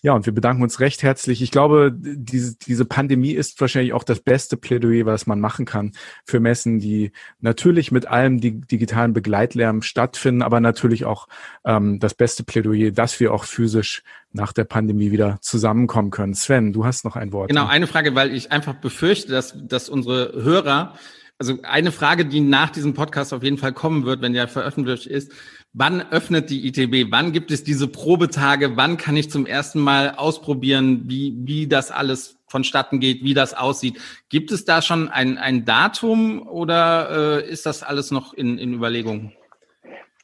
[0.02, 1.42] ja, und wir bedanken uns recht herzlich.
[1.42, 5.94] Ich glaube, diese, diese Pandemie ist wahrscheinlich auch das beste Plädoyer, was man machen kann
[6.26, 11.30] für Messen, die natürlich mit allem digitalen Begleitlärm stattfinden, aber natürlich auch
[11.64, 14.04] ähm, das beste Plädoyer Plädoyer, dass wir auch physisch
[14.34, 16.34] nach der Pandemie wieder zusammenkommen können.
[16.34, 17.50] Sven, du hast noch ein Wort.
[17.50, 20.96] Genau, eine Frage, weil ich einfach befürchte, dass, dass unsere Hörer,
[21.38, 25.08] also eine Frage, die nach diesem Podcast auf jeden Fall kommen wird, wenn der veröffentlicht
[25.08, 25.32] ist,
[25.74, 27.12] wann öffnet die ITB?
[27.12, 28.78] Wann gibt es diese Probetage?
[28.78, 33.54] Wann kann ich zum ersten Mal ausprobieren, wie, wie das alles vonstatten geht, wie das
[33.54, 34.00] aussieht?
[34.30, 38.74] Gibt es da schon ein, ein Datum oder äh, ist das alles noch in, in
[38.74, 39.34] Überlegung?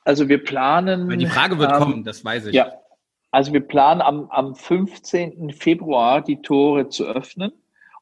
[0.07, 1.09] Also wir planen.
[1.09, 2.53] Weil die Frage wird ähm, kommen, das weiß ich.
[2.53, 2.71] Ja.
[3.31, 5.51] Also wir planen am, am 15.
[5.51, 7.51] Februar die Tore zu öffnen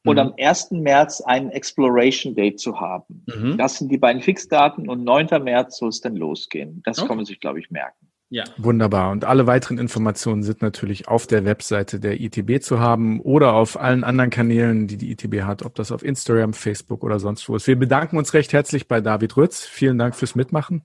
[0.04, 0.20] und mhm.
[0.20, 0.70] am 1.
[0.70, 3.24] März einen Exploration Day zu haben.
[3.26, 3.58] Mhm.
[3.58, 5.42] Das sind die beiden Fixdaten und 9.
[5.42, 6.80] März soll es dann losgehen.
[6.84, 7.08] Das okay.
[7.08, 8.06] kann man sich, glaube ich, merken.
[8.28, 8.44] Ja.
[8.56, 9.10] Wunderbar.
[9.10, 13.80] Und alle weiteren Informationen sind natürlich auf der Webseite der ITB zu haben oder auf
[13.80, 17.56] allen anderen Kanälen, die die ITB hat, ob das auf Instagram, Facebook oder sonst wo
[17.56, 17.66] ist.
[17.66, 19.64] Wir bedanken uns recht herzlich bei David Rütz.
[19.64, 20.82] Vielen Dank fürs Mitmachen.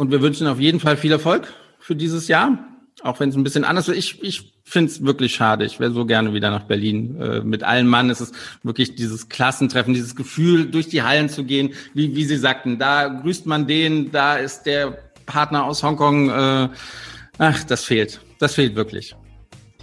[0.00, 2.58] Und wir wünschen auf jeden Fall viel Erfolg für dieses Jahr.
[3.02, 3.98] Auch wenn es ein bisschen anders ist.
[3.98, 5.66] Ich, ich finde es wirklich schade.
[5.66, 7.20] Ich wäre so gerne wieder nach Berlin.
[7.20, 8.32] Äh, mit allen Mann ist es
[8.62, 11.74] wirklich dieses Klassentreffen, dieses Gefühl, durch die Hallen zu gehen.
[11.92, 14.96] Wie, wie Sie sagten, da grüßt man den, da ist der
[15.26, 16.30] Partner aus Hongkong.
[16.30, 16.68] Äh,
[17.36, 18.22] ach, das fehlt.
[18.38, 19.14] Das fehlt wirklich.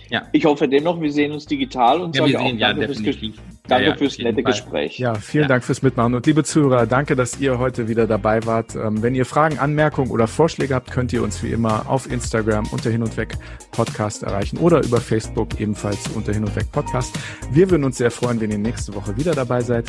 [0.09, 0.28] Ja.
[0.32, 3.36] Ich hoffe dennoch, wir sehen uns digital und ja, sage wir sehen, auch ja, definitiv.
[3.68, 4.51] Danke ja, fürs nette Fall.
[4.51, 4.99] Gespräch.
[4.99, 5.47] Ja, vielen ja.
[5.47, 6.15] Dank fürs Mitmachen.
[6.15, 8.76] Und liebe Zuhörer, danke, dass ihr heute wieder dabei wart.
[8.76, 12.68] Ähm, wenn ihr Fragen, Anmerkungen oder Vorschläge habt, könnt ihr uns wie immer auf Instagram
[12.72, 13.38] unter Hin und Weg
[13.72, 17.18] Podcast erreichen oder über Facebook ebenfalls unter Hin und Weg Podcast.
[17.51, 19.86] Wir würden uns sehr freuen, wenn ihr nächste Woche wieder dabei seid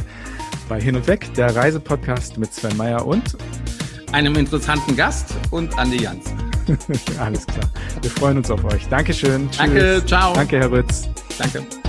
[0.68, 3.37] bei Hin und Weg, der Reisepodcast mit Sven Meyer und
[4.12, 6.24] einem interessanten Gast und Andi Jans.
[7.18, 7.70] Alles klar.
[8.03, 8.87] Wir freuen uns auf euch.
[8.89, 9.49] Dankeschön.
[9.57, 10.35] Danke, ciao.
[10.35, 11.09] Danke, Herr Ritz.
[11.39, 11.88] Danke.